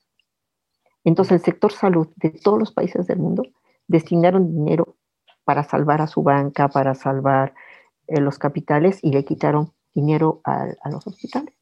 Entonces 1.04 1.32
el 1.32 1.40
sector 1.40 1.72
salud 1.72 2.08
de 2.16 2.30
todos 2.30 2.58
los 2.58 2.72
países 2.72 3.06
del 3.06 3.18
mundo 3.18 3.42
destinaron 3.86 4.52
dinero 4.52 4.96
para 5.44 5.64
salvar 5.64 6.02
a 6.02 6.06
su 6.06 6.22
banca, 6.22 6.68
para 6.68 6.94
salvar 6.94 7.54
eh, 8.06 8.20
los 8.20 8.38
capitales 8.38 8.98
y 9.02 9.12
le 9.12 9.24
quitaron 9.24 9.72
dinero 9.94 10.40
a, 10.44 10.66
los 10.90 11.06
hospitales. 11.06 11.54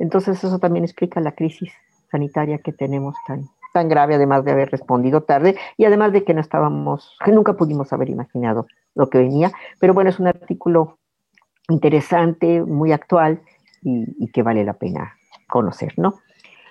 Entonces 0.00 0.42
eso 0.42 0.58
también 0.58 0.84
explica 0.84 1.20
la 1.20 1.32
crisis 1.32 1.72
sanitaria 2.10 2.58
que 2.58 2.72
tenemos 2.72 3.14
tan, 3.26 3.48
tan 3.72 3.88
grave, 3.88 4.16
además 4.16 4.44
de 4.44 4.50
haber 4.50 4.70
respondido 4.70 5.22
tarde 5.22 5.56
y 5.76 5.84
además 5.84 6.12
de 6.12 6.24
que 6.24 6.34
no 6.34 6.40
estábamos, 6.40 7.16
que 7.24 7.30
nunca 7.30 7.52
pudimos 7.52 7.92
haber 7.92 8.10
imaginado 8.10 8.66
lo 8.96 9.08
que 9.08 9.18
venía. 9.18 9.52
Pero 9.78 9.94
bueno, 9.94 10.10
es 10.10 10.18
un 10.18 10.26
artículo 10.26 10.98
interesante, 11.68 12.62
muy 12.62 12.90
actual 12.90 13.40
y 13.82 14.26
que 14.32 14.42
vale 14.42 14.64
la 14.64 14.74
pena 14.74 15.14
conocer, 15.46 15.94
¿no? 15.96 16.18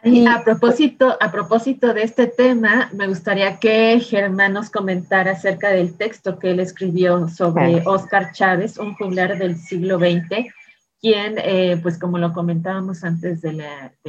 Y 0.03 0.25
a 0.27 0.43
propósito, 0.43 1.17
a 1.19 1.31
propósito 1.31 1.93
de 1.93 2.03
este 2.03 2.27
tema, 2.27 2.89
me 2.93 3.07
gustaría 3.07 3.57
que 3.57 3.99
Germán 3.99 4.53
nos 4.53 4.69
comentara 4.69 5.31
acerca 5.31 5.69
del 5.69 5.97
texto 5.97 6.39
que 6.39 6.51
él 6.51 6.61
escribió 6.61 7.27
sobre 7.27 7.83
Oscar 7.85 8.31
Chávez, 8.31 8.77
un 8.77 8.95
juglar 8.95 9.37
del 9.37 9.57
siglo 9.57 9.99
XX, 9.99 10.53
quien, 11.01 11.35
eh, 11.37 11.79
pues 11.81 11.97
como 11.97 12.17
lo 12.17 12.33
comentábamos 12.33 13.03
antes 13.03 13.41
de, 13.41 13.53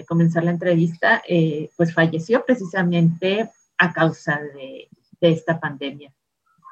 comenzar 0.06 0.44
la 0.44 0.50
entrevista, 0.50 1.22
eh, 1.28 1.70
pues 1.76 1.94
falleció 1.94 2.44
precisamente 2.44 3.50
a 3.78 3.92
causa 3.92 4.40
de, 4.54 4.88
esta 5.20 5.60
pandemia. 5.60 6.12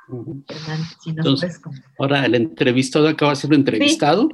Germán, 0.09 0.79
si 1.01 1.13
nos 1.13 1.27
Entonces, 1.27 1.61
ahora 1.99 2.25
el 2.25 2.35
entrevistado 2.35 3.09
acaba 3.09 3.33
de 3.33 3.37
ser 3.37 3.53
entrevistado. 3.53 4.31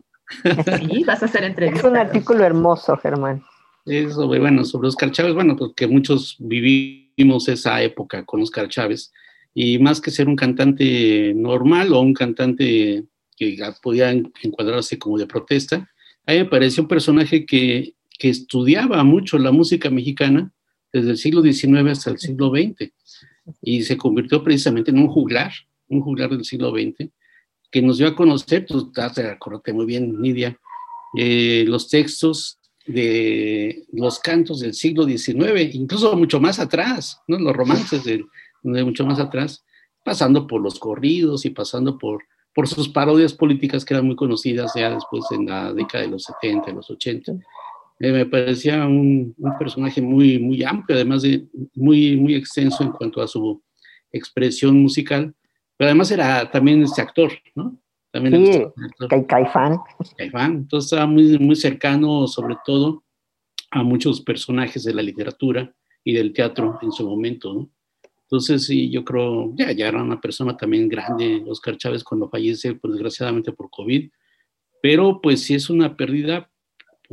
Sí, 0.79 1.05
vas 1.05 1.23
a 1.23 1.27
hacer 1.27 1.42
entrevista. 1.44 1.81
Es 1.81 1.92
un 1.92 1.97
artículo 1.97 2.44
hermoso, 2.44 2.97
Germán. 2.97 3.42
Es 3.85 4.14
sobre, 4.14 4.38
bueno, 4.38 4.64
sobre 4.64 4.88
Oscar 4.88 5.11
Chávez, 5.11 5.35
bueno, 5.35 5.57
porque 5.57 5.87
muchos 5.87 6.37
vivimos 6.38 7.49
esa 7.49 7.83
época 7.83 8.25
con 8.25 8.40
Oscar 8.40 8.68
Chávez, 8.68 9.12
y 9.53 9.79
más 9.79 10.01
que 10.01 10.11
ser 10.11 10.29
un 10.29 10.37
cantante 10.37 11.35
normal 11.35 11.92
o 11.92 12.01
un 12.01 12.14
cantante 12.14 13.05
que 13.37 13.57
podía 13.83 14.11
encuadrarse 14.11 14.99
como 14.99 15.18
de 15.18 15.27
protesta, 15.27 15.90
a 16.27 16.33
mí 16.33 16.38
me 16.38 16.44
pareció 16.47 16.83
un 16.83 16.88
personaje 16.88 17.44
que, 17.44 17.94
que 18.18 18.29
estudiaba 18.29 19.03
mucho 19.05 19.38
la 19.38 19.53
música 19.53 19.90
mexicana 19.90 20.53
desde 20.92 21.11
el 21.11 21.16
siglo 21.16 21.42
XIX 21.42 21.90
hasta 21.90 22.11
el 22.11 22.18
siglo 22.18 22.51
XX, 22.51 22.92
y 23.61 23.83
se 23.83 23.97
convirtió 23.97 24.42
precisamente 24.42 24.90
en 24.90 24.99
un 24.99 25.09
juglar, 25.09 25.53
un 25.88 26.01
juglar 26.01 26.31
del 26.31 26.44
siglo 26.44 26.70
XX, 26.70 27.11
que 27.70 27.83
nos 27.83 27.99
dio 27.99 28.07
a 28.07 28.14
conocer, 28.14 28.66
tú 28.66 28.92
te 28.92 29.03
acordaste 29.03 29.73
muy 29.73 29.85
bien, 29.85 30.20
Nidia, 30.20 30.59
eh, 31.16 31.64
los 31.66 31.88
textos 31.88 32.59
de 32.87 33.85
los 33.92 34.18
cantos 34.18 34.61
del 34.61 34.75
siglo 34.75 35.05
XIX, 35.05 35.75
incluso 35.75 36.16
mucho 36.16 36.40
más 36.40 36.59
atrás, 36.59 37.20
¿no? 37.27 37.38
los 37.38 37.55
romances 37.55 38.05
de, 38.05 38.25
mucho 38.62 39.05
más 39.05 39.18
atrás, 39.18 39.64
pasando 40.05 40.47
por 40.47 40.61
los 40.61 40.79
corridos 40.79 41.44
y 41.44 41.51
pasando 41.51 41.99
por, 41.99 42.23
por 42.54 42.68
sus 42.68 42.88
parodias 42.88 43.32
políticas 43.34 43.84
que 43.84 43.94
eran 43.94 44.06
muy 44.06 44.16
conocidas 44.16 44.72
ya 44.74 44.90
después 44.90 45.24
en 45.32 45.46
la 45.46 45.72
década 45.72 46.04
de 46.04 46.10
los 46.10 46.24
70, 46.24 46.72
los 46.72 46.90
80. 46.90 47.32
Eh, 48.00 48.12
me 48.12 48.26
parecía 48.26 48.86
un, 48.86 49.34
un, 49.36 49.58
personaje 49.58 50.00
muy, 50.00 50.38
muy 50.38 50.62
amplio, 50.62 50.96
además 50.96 51.22
de 51.22 51.46
muy, 51.74 52.16
muy 52.16 52.34
extenso 52.34 52.82
en 52.82 52.90
cuanto 52.92 53.20
a 53.22 53.28
su 53.28 53.62
expresión 54.12 54.80
musical, 54.80 55.34
pero 55.76 55.88
además 55.88 56.10
era 56.10 56.50
también 56.50 56.82
este 56.82 57.02
actor, 57.02 57.32
¿no? 57.54 57.78
También 58.12 58.46
sí, 58.46 58.62
Caifán. 59.28 59.78
Caifán, 60.16 60.52
entonces 60.52 60.92
estaba 60.92 61.06
muy, 61.06 61.36
muy 61.38 61.56
cercano 61.56 62.28
sobre 62.28 62.56
todo 62.64 63.02
a 63.72 63.82
muchos 63.82 64.20
personajes 64.20 64.84
de 64.84 64.94
la 64.94 65.02
literatura 65.02 65.74
y 66.04 66.12
del 66.12 66.32
teatro 66.32 66.78
en 66.82 66.92
su 66.92 67.08
momento, 67.08 67.52
¿no? 67.52 67.70
Entonces, 68.35 68.66
sí, 68.66 68.90
yo 68.90 69.05
creo, 69.05 69.53
ya, 69.55 69.70
ya 69.70 69.87
era 69.87 70.03
una 70.03 70.20
persona 70.20 70.57
también 70.57 70.88
grande, 70.88 71.44
Oscar 71.47 71.77
Chávez, 71.77 72.03
cuando 72.03 72.29
fallece, 72.29 72.75
pues 72.75 72.94
desgraciadamente 72.94 73.53
por 73.53 73.70
COVID, 73.70 74.11
pero 74.83 75.20
pues 75.20 75.44
sí 75.44 75.55
es 75.55 75.70
una 75.70 75.97
pérdida 75.97 76.51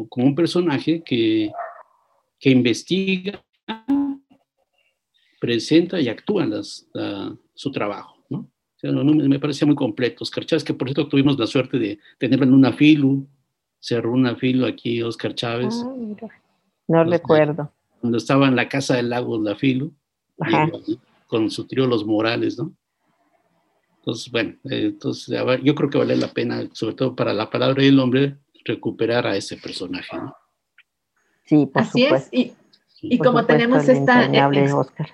como 0.10 0.26
un 0.26 0.34
personaje 0.34 1.04
que, 1.04 1.52
que 2.40 2.50
investiga, 2.50 3.46
presenta 5.40 6.02
y 6.02 6.10
actúa 6.10 6.48
las, 6.48 6.88
su 7.54 7.72
trabajo 7.72 8.18
me 8.82 9.40
parecía 9.40 9.68
muy 9.68 9.76
completo. 9.76 10.24
Oscar 10.24 10.44
Chávez, 10.44 10.64
que 10.64 10.74
por 10.74 10.88
cierto 10.88 11.08
tuvimos 11.08 11.38
la 11.38 11.46
suerte 11.46 11.78
de 11.78 12.00
tenerlo 12.18 12.46
en 12.46 12.54
una 12.56 12.74
filu, 12.74 13.28
cerró 13.80 14.12
una 14.12 14.36
filu 14.36 14.66
aquí 14.66 15.04
Oscar 15.04 15.36
Chávez. 15.36 15.84
Ah, 15.86 16.28
no 16.88 17.04
recuerdo. 17.04 17.72
Cuando 18.00 18.18
estaba 18.18 18.48
en 18.48 18.56
la 18.56 18.68
Casa 18.68 18.96
del 18.96 19.12
Lago, 19.12 19.40
la 19.40 19.56
filu, 19.56 19.94
con 21.32 21.50
su 21.50 21.65
trío 21.65 21.88
Los 21.88 22.06
Morales, 22.06 22.58
¿no? 22.58 22.76
Entonces, 24.00 24.30
bueno, 24.30 24.52
eh, 24.65 24.88
entonces, 24.88 25.34
yo 25.63 25.76
creo 25.76 25.89
que 25.89 25.98
vale 25.98 26.17
la 26.17 26.28
pena, 26.28 26.67
sobre 26.74 26.94
todo 26.94 27.15
para 27.15 27.34
la 27.34 27.50
palabra 27.50 27.82
del 27.82 28.02
hombre, 28.02 28.36
recuperar 28.65 29.26
a 29.26 29.38
ese 29.38 29.56
personaje, 29.56 30.17
¿no? 30.17 30.36
Sí, 31.46 31.67
por 31.67 31.82
Así 31.82 32.04
es, 32.04 32.28
y, 32.34 32.54
y 33.02 33.17
como 33.17 33.46
tenemos 33.46 33.88
esta... 33.88 34.30
Oscar 34.76 35.12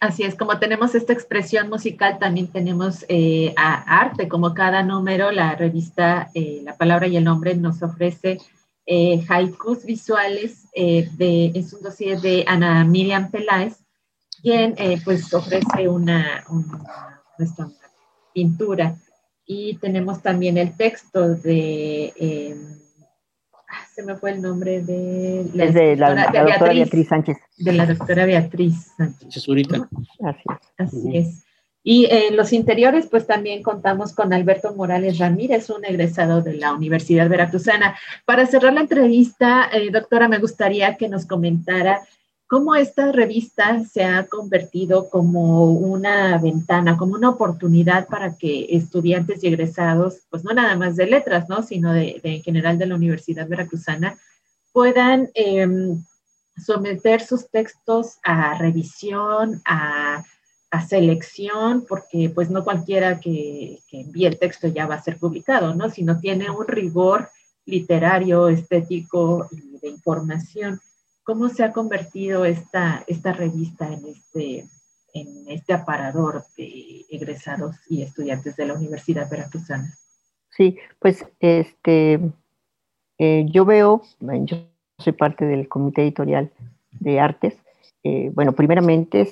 Así 0.00 0.22
es, 0.22 0.34
como 0.34 0.58
tenemos 0.58 0.94
esta 0.94 1.12
expresión 1.12 1.68
musical, 1.68 2.18
también 2.18 2.46
tenemos 2.46 3.04
eh, 3.08 3.52
arte, 3.56 4.28
como 4.28 4.54
cada 4.54 4.82
número, 4.82 5.30
la 5.30 5.56
revista 5.56 6.30
eh, 6.34 6.62
La 6.64 6.76
Palabra 6.76 7.06
y 7.08 7.18
el 7.18 7.24
Nombre 7.24 7.54
nos 7.54 7.82
ofrece 7.82 8.38
eh, 8.86 9.22
haikus 9.28 9.84
visuales, 9.84 10.70
de, 10.72 11.52
es 11.54 11.74
un 11.74 11.82
dossier 11.82 12.18
de 12.20 12.44
Ana 12.46 12.84
Miriam 12.84 13.30
Peláez, 13.30 13.84
quien 14.42 14.74
pues 15.04 15.32
ofrece 15.32 15.88
una, 15.88 16.44
una, 16.48 17.72
pintura. 18.32 18.96
Y 19.46 19.76
tenemos 19.76 20.20
también 20.22 20.58
el 20.58 20.76
texto 20.76 21.34
de 21.34 22.12
se 23.94 24.02
me 24.02 24.16
fue 24.16 24.30
el 24.30 24.42
nombre 24.42 24.80
de 24.80 25.50
la, 25.52 25.66
doctora, 25.66 26.72
Beatriz, 26.72 27.08
Sánchez. 27.08 27.36
De 27.56 27.72
la 27.72 27.84
doctora 27.84 28.26
Beatriz 28.26 28.92
Sánchez. 28.96 29.44
Así 30.22 30.46
es. 30.48 30.56
Así 30.78 31.16
es. 31.16 31.44
Y 31.82 32.06
en 32.10 32.36
los 32.36 32.52
interiores, 32.52 33.08
pues 33.10 33.26
también 33.26 33.62
contamos 33.62 34.12
con 34.12 34.32
Alberto 34.32 34.74
Morales 34.74 35.18
Ramírez, 35.18 35.70
un 35.70 35.84
egresado 35.84 36.42
de 36.42 36.54
la 36.54 36.74
Universidad 36.74 37.28
Veracruzana. 37.28 37.96
Para 38.24 38.46
cerrar 38.46 38.74
la 38.74 38.82
entrevista, 38.82 39.68
eh, 39.72 39.90
doctora, 39.90 40.28
me 40.28 40.38
gustaría 40.38 40.96
que 40.96 41.08
nos 41.08 41.26
comentara 41.26 42.00
cómo 42.48 42.74
esta 42.74 43.12
revista 43.12 43.84
se 43.84 44.02
ha 44.04 44.26
convertido 44.26 45.10
como 45.10 45.70
una 45.70 46.38
ventana, 46.38 46.96
como 46.96 47.14
una 47.14 47.28
oportunidad 47.28 48.08
para 48.08 48.36
que 48.36 48.66
estudiantes 48.70 49.44
y 49.44 49.48
egresados, 49.48 50.22
pues 50.30 50.44
no 50.44 50.54
nada 50.54 50.74
más 50.74 50.96
de 50.96 51.06
letras, 51.06 51.48
¿no? 51.48 51.62
sino 51.62 51.92
de, 51.92 52.18
en 52.22 52.42
general 52.42 52.78
de 52.78 52.86
la 52.86 52.94
Universidad 52.94 53.46
Veracruzana, 53.46 54.16
puedan 54.72 55.30
em, 55.34 56.02
someter 56.56 57.20
sus 57.20 57.50
textos 57.50 58.18
a 58.24 58.56
revisión, 58.58 59.62
a, 59.64 60.24
selección, 60.86 61.86
porque 61.88 62.30
pues 62.34 62.50
no 62.50 62.62
cualquiera 62.62 63.18
que, 63.20 63.80
envíe 63.90 64.26
el 64.26 64.38
texto 64.38 64.68
ya 64.68 64.86
va 64.86 64.96
a 64.96 65.02
ser 65.02 65.18
publicado, 65.18 65.74
¿no? 65.74 65.88
Sino 65.90 66.20
tiene 66.20 66.50
un 66.50 66.66
rigor 66.66 67.30
literario, 67.64 68.48
estético 68.48 69.48
y 69.50 69.78
de 69.78 69.88
información 69.88 70.80
cómo 71.28 71.50
se 71.50 71.62
ha 71.62 71.72
convertido 71.74 72.46
esta, 72.46 73.04
esta 73.06 73.34
revista 73.34 73.86
en 73.92 74.06
este, 74.06 74.64
en 75.12 75.44
este 75.48 75.74
aparador 75.74 76.42
de 76.56 77.04
egresados 77.10 77.76
y 77.86 78.00
estudiantes 78.00 78.56
de 78.56 78.64
la 78.64 78.72
Universidad 78.72 79.28
Veracruzana. 79.30 79.92
Sí, 80.48 80.78
pues 80.98 81.26
este, 81.40 82.18
eh, 83.18 83.44
yo 83.50 83.66
veo, 83.66 84.00
yo 84.20 84.56
soy 84.96 85.12
parte 85.12 85.44
del 85.44 85.68
comité 85.68 86.00
editorial 86.00 86.50
de 86.92 87.20
artes. 87.20 87.58
Eh, 88.04 88.30
bueno, 88.32 88.54
primeramente, 88.54 89.30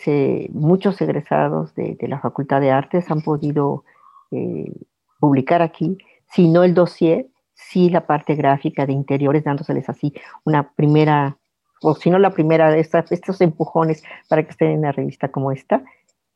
muchos 0.52 1.00
egresados 1.00 1.74
de, 1.76 1.96
la 2.02 2.20
Facultad 2.20 2.60
de 2.60 2.72
Artes 2.72 3.10
han 3.10 3.22
podido 3.22 3.84
eh, 4.32 4.70
publicar 5.18 5.62
aquí, 5.62 5.96
si 6.30 6.46
no 6.46 6.62
el 6.62 6.74
dossier, 6.74 7.28
sí 7.54 7.88
la 7.88 8.06
parte 8.06 8.34
gráfica 8.34 8.84
de 8.84 8.92
interiores, 8.92 9.44
dándoseles 9.44 9.88
así 9.88 10.12
una 10.44 10.72
primera 10.72 11.38
o 11.82 11.94
si 11.94 12.10
no 12.10 12.18
la 12.18 12.30
primera 12.30 12.76
estas, 12.76 13.10
estos 13.12 13.40
empujones 13.40 14.02
para 14.28 14.42
que 14.42 14.50
estén 14.50 14.70
en 14.70 14.78
una 14.80 14.92
revista 14.92 15.28
como 15.28 15.52
esta, 15.52 15.82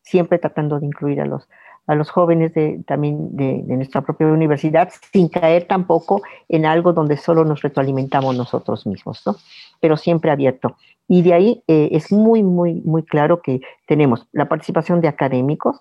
siempre 0.03 0.38
tratando 0.38 0.81
de 0.81 0.87
incluir 0.87 1.20
a 1.20 1.26
los, 1.26 1.48
a 1.87 1.94
los 1.94 2.11
jóvenes 2.11 2.55
de, 2.55 2.83
también 2.87 3.37
de, 3.37 3.62
nuestra 3.76 4.03
propia 4.03 4.26
universidad, 4.26 4.90
sin 5.12 5.29
caer 5.29 5.66
tampoco 5.66 6.22
en 6.48 6.66
algo 6.66 6.92
donde 6.92 7.16
solo 7.16 7.44
nos 7.44 7.62
retroalimentamos 7.62 8.37
nosotros 8.37 8.87
mismos, 8.87 9.22
¿no? 9.26 9.37
Pero 9.81 9.96
siempre 9.96 10.31
abierto. 10.31 10.76
Y 11.09 11.22
de 11.22 11.35
ahí 11.35 11.64
eh, 11.66 11.88
es 11.92 12.12
muy, 12.12 12.42
muy, 12.42 12.81
muy 12.83 13.03
claro 13.03 13.40
que 13.42 13.61
tenemos 13.87 14.29
la 14.33 14.48
participación 14.48 15.00
de 15.00 15.09
académicos 15.09 15.81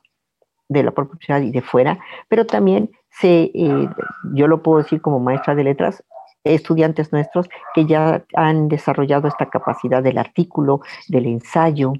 de 0.68 0.84
la 0.84 0.92
propia 0.92 1.12
universidad 1.12 1.42
y 1.42 1.52
de 1.52 1.62
fuera, 1.62 2.00
pero 2.28 2.46
también 2.46 2.92
se, 3.12 3.52
eh, 3.54 3.90
yo 4.34 4.48
lo 4.48 4.62
puedo 4.62 4.80
decir 4.80 5.02
como 5.02 5.20
maestra 5.20 5.56
de 5.56 5.64
letras, 5.64 6.04
estudiantes 6.44 7.12
nuestros 7.12 7.50
que 7.74 7.86
ya 7.86 8.26
han 8.36 8.68
desarrollado 8.68 9.28
esta 9.28 9.50
capacidad 9.50 10.02
del 10.02 10.18
artículo, 10.18 10.82
del 11.08 11.26
ensayo 11.26 11.94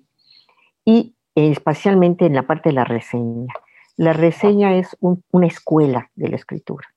y 0.86 1.16
especialmente 1.36 2.26
en 2.26 2.36
la 2.36 2.44
parte 2.44 2.70
de 2.70 2.74
la 2.74 2.86
reseña. 2.86 3.54
La 3.98 4.14
reseña 4.14 4.78
es 4.78 4.98
una 5.00 5.48
escuela 5.48 6.10
de 6.16 6.30
la 6.30 6.36
escritura. 6.38 6.88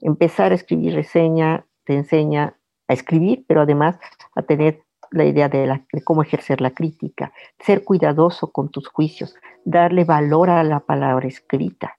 Empezar 0.00 0.52
a 0.52 0.56
escribir 0.56 0.94
reseña 0.94 1.64
te 1.84 1.94
enseña 1.94 2.56
a 2.88 2.92
escribir, 2.92 3.44
pero 3.46 3.62
además 3.62 3.98
a 4.34 4.42
tener 4.42 4.82
la 5.10 5.24
idea 5.24 5.48
de, 5.48 5.80
cómo 6.04 6.22
ejercer 6.22 6.60
la 6.60 6.72
crítica, 6.72 7.32
ser 7.60 7.84
cuidadoso 7.84 8.50
con 8.50 8.70
tus 8.70 8.88
juicios, 8.88 9.34
darle 9.64 10.04
valor 10.04 10.50
a 10.50 10.62
la 10.64 10.80
palabra 10.80 11.28
escrita. 11.28 11.98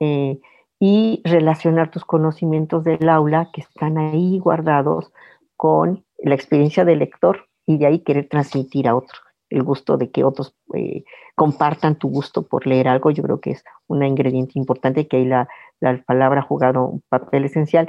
Eh, 0.00 0.40
y 0.80 1.22
relacionar 1.24 1.90
tus 1.90 2.04
conocimientos 2.04 2.84
del 2.84 3.08
aula 3.08 3.50
que 3.52 3.62
están 3.62 3.98
ahí 3.98 4.38
guardados 4.38 5.12
con 5.56 6.04
la 6.18 6.34
experiencia 6.34 6.84
del 6.84 7.00
lector 7.00 7.48
y 7.66 7.78
de 7.78 7.86
ahí 7.86 7.98
querer 8.00 8.28
transmitir 8.28 8.88
a 8.88 8.96
otro 8.96 9.18
el 9.50 9.62
gusto 9.62 9.96
de 9.96 10.10
que 10.10 10.24
otros 10.24 10.54
eh, 10.74 11.04
compartan 11.34 11.98
tu 11.98 12.08
gusto 12.08 12.46
por 12.46 12.66
leer 12.66 12.88
algo, 12.88 13.10
yo 13.10 13.22
creo 13.22 13.40
que 13.40 13.52
es 13.52 13.64
un 13.86 14.04
ingrediente 14.04 14.52
importante 14.56 15.08
que 15.08 15.18
ahí 15.18 15.24
la, 15.24 15.48
la 15.80 16.02
palabra 16.04 16.40
ha 16.40 16.44
jugado 16.44 16.84
un 16.84 17.02
papel 17.08 17.44
esencial, 17.44 17.88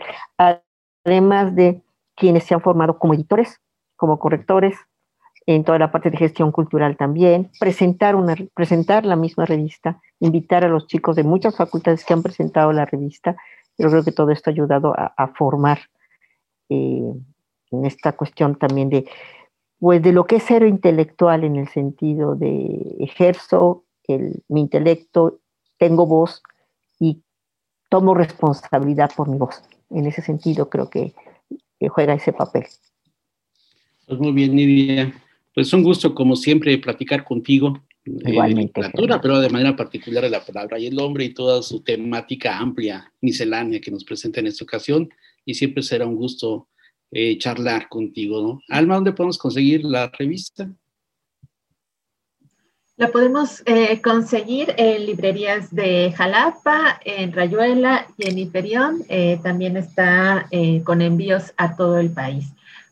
además 1.05 1.55
de 1.55 1.83
quienes 2.15 2.43
se 2.45 2.53
han 2.53 2.61
formado 2.61 2.97
como 2.97 3.13
editores, 3.13 3.59
como 3.95 4.19
correctores, 4.19 4.77
en 5.55 5.63
toda 5.63 5.79
la 5.79 5.91
parte 5.91 6.11
de 6.11 6.17
gestión 6.17 6.51
cultural 6.51 6.95
también, 6.95 7.49
presentar, 7.59 8.15
una, 8.15 8.35
presentar 8.53 9.03
la 9.03 9.15
misma 9.15 9.45
revista, 9.45 9.99
invitar 10.19 10.63
a 10.63 10.67
los 10.67 10.85
chicos 10.85 11.15
de 11.15 11.23
muchas 11.23 11.55
facultades 11.55 12.05
que 12.05 12.13
han 12.13 12.21
presentado 12.21 12.71
la 12.71 12.85
revista 12.85 13.35
Yo 13.75 13.89
creo 13.89 14.03
que 14.03 14.11
todo 14.11 14.29
esto 14.29 14.51
ha 14.51 14.53
ayudado 14.53 14.93
a, 14.95 15.27
formar 15.35 15.79
eh, 16.69 17.01
en 17.71 17.85
esta 17.85 18.11
cuestión 18.11 18.59
también 18.59 18.89
de, 18.89 19.09
pues 19.79 20.03
de 20.03 20.11
lo 20.11 20.27
que 20.27 20.35
es 20.35 20.43
ser 20.43 20.61
intelectual 20.61 21.43
en 21.43 21.55
el 21.55 21.67
sentido 21.67 22.35
de 22.35 22.97
ejerzo 22.99 23.85
mi 24.47 24.61
intelecto, 24.61 25.39
tengo 25.77 26.05
voz 26.07 26.41
y 26.99 27.21
tomo 27.89 28.13
responsabilidad 28.13 29.11
por 29.15 29.29
mi 29.29 29.37
voz. 29.37 29.61
En 29.89 30.05
ese 30.05 30.21
sentido 30.21 30.69
creo 30.69 30.89
que, 30.89 31.13
juega 31.89 32.13
ese 32.13 32.33
papel. 32.33 32.65
Pues 34.05 34.19
muy 34.19 34.31
bien, 34.31 34.55
Nidia. 34.55 35.13
Pues 35.59 35.73
un 35.73 35.83
gusto, 35.83 36.15
como 36.15 36.37
siempre, 36.37 36.77
platicar 36.77 37.25
contigo. 37.25 37.83
Eh, 38.05 38.31
Igualmente. 38.31 38.79
literatura, 38.79 39.19
pero 39.19 39.41
de 39.41 39.49
manera 39.49 39.75
particular 39.75 40.23
de 40.23 40.29
la 40.29 40.39
palabra 40.39 40.79
y 40.79 40.87
el 40.87 40.97
hombre 40.97 41.25
y 41.25 41.33
toda 41.33 41.61
su 41.61 41.81
temática 41.81 42.57
amplia, 42.57 43.11
miscelánea 43.19 43.81
que 43.81 43.91
nos 43.91 44.05
presenta 44.05 44.39
en 44.39 44.47
esta 44.47 44.63
ocasión. 44.63 45.09
Y 45.43 45.55
siempre 45.55 45.83
será 45.83 46.05
un 46.05 46.15
gusto 46.15 46.69
eh, 47.11 47.37
charlar 47.39 47.89
contigo, 47.89 48.41
¿no? 48.41 48.61
Alma, 48.69 48.95
¿dónde 48.95 49.11
podemos 49.11 49.37
conseguir 49.37 49.83
la 49.83 50.09
revista? 50.17 50.71
La 52.95 53.09
podemos 53.09 53.61
eh, 53.65 53.99
conseguir 54.01 54.73
en 54.77 55.07
librerías 55.07 55.75
de 55.75 56.13
Jalapa, 56.15 57.01
en 57.03 57.33
Rayuela 57.33 58.07
y 58.17 58.29
en 58.29 58.39
Hiperión. 58.39 59.03
Eh, 59.09 59.41
también 59.43 59.75
está 59.75 60.47
eh, 60.51 60.81
con 60.85 61.01
envíos 61.01 61.53
a 61.57 61.75
todo 61.75 61.99
el 61.99 62.11
país. 62.11 62.45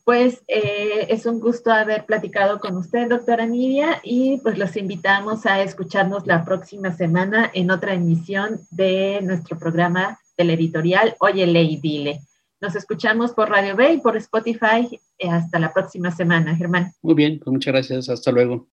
Pues 0.07 0.41
es 0.47 1.25
un 1.25 1.41
gusto 1.41 1.69
haber 1.69 2.05
platicado 2.05 2.61
con 2.61 2.77
usted, 2.77 3.09
doctora 3.09 3.45
Nidia, 3.45 3.99
y 4.03 4.37
pues 4.37 4.57
los 4.57 4.77
invitamos 4.77 5.45
a 5.45 5.61
escucharnos 5.61 6.25
la 6.25 6.45
próxima 6.45 6.95
semana 6.95 7.51
en 7.53 7.71
otra 7.71 7.93
emisión 7.93 8.61
de 8.71 9.19
nuestro 9.21 9.59
programa 9.59 10.17
del 10.37 10.51
editorial 10.51 11.17
Óyele 11.19 11.61
y 11.61 11.75
Dile. 11.81 12.21
Nos 12.61 12.77
escuchamos 12.77 13.33
por 13.33 13.49
Radio 13.49 13.75
B 13.75 13.95
y 13.95 13.97
por 13.97 14.15
Spotify. 14.15 14.97
hasta 15.29 15.59
la 15.59 15.73
próxima 15.73 16.09
semana, 16.09 16.55
Germán. 16.55 16.93
Muy 17.01 17.13
bien, 17.13 17.39
pues 17.39 17.51
muchas 17.51 17.73
gracias. 17.73 18.07
Hasta 18.07 18.31
luego. 18.31 18.69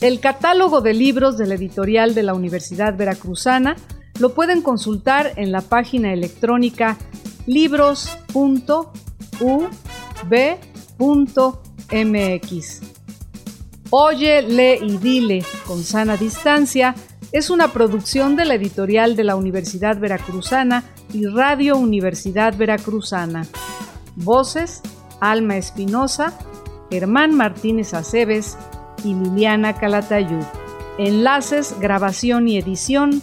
El 0.00 0.20
catálogo 0.20 0.80
de 0.80 0.94
libros 0.94 1.36
de 1.38 1.48
la 1.48 1.54
editorial 1.54 2.14
de 2.14 2.22
la 2.22 2.34
Universidad 2.34 2.96
Veracruzana 2.96 3.74
lo 4.20 4.34
pueden 4.34 4.62
consultar 4.62 5.32
en 5.36 5.50
la 5.50 5.62
página 5.62 6.12
electrónica 6.12 6.96
libros.ub.mx. 7.46 8.40
Oye, 13.92 14.42
lee 14.42 14.78
y 14.82 14.98
dile 14.98 15.44
con 15.66 15.82
sana 15.82 16.16
distancia 16.16 16.94
es 17.32 17.50
una 17.50 17.72
producción 17.72 18.36
de 18.36 18.44
la 18.44 18.54
editorial 18.54 19.16
de 19.16 19.24
la 19.24 19.36
Universidad 19.36 19.98
Veracruzana 19.98 20.84
y 21.12 21.26
Radio 21.26 21.76
Universidad 21.76 22.56
Veracruzana. 22.56 23.46
Voces: 24.16 24.82
Alma 25.20 25.56
Espinosa, 25.56 26.38
Germán 26.90 27.34
Martínez 27.34 27.94
Aceves, 27.94 28.56
y 29.04 29.14
Liliana 29.14 29.74
Calatayud. 29.74 30.44
Enlaces, 30.98 31.74
grabación 31.80 32.48
y 32.48 32.58
edición, 32.58 33.22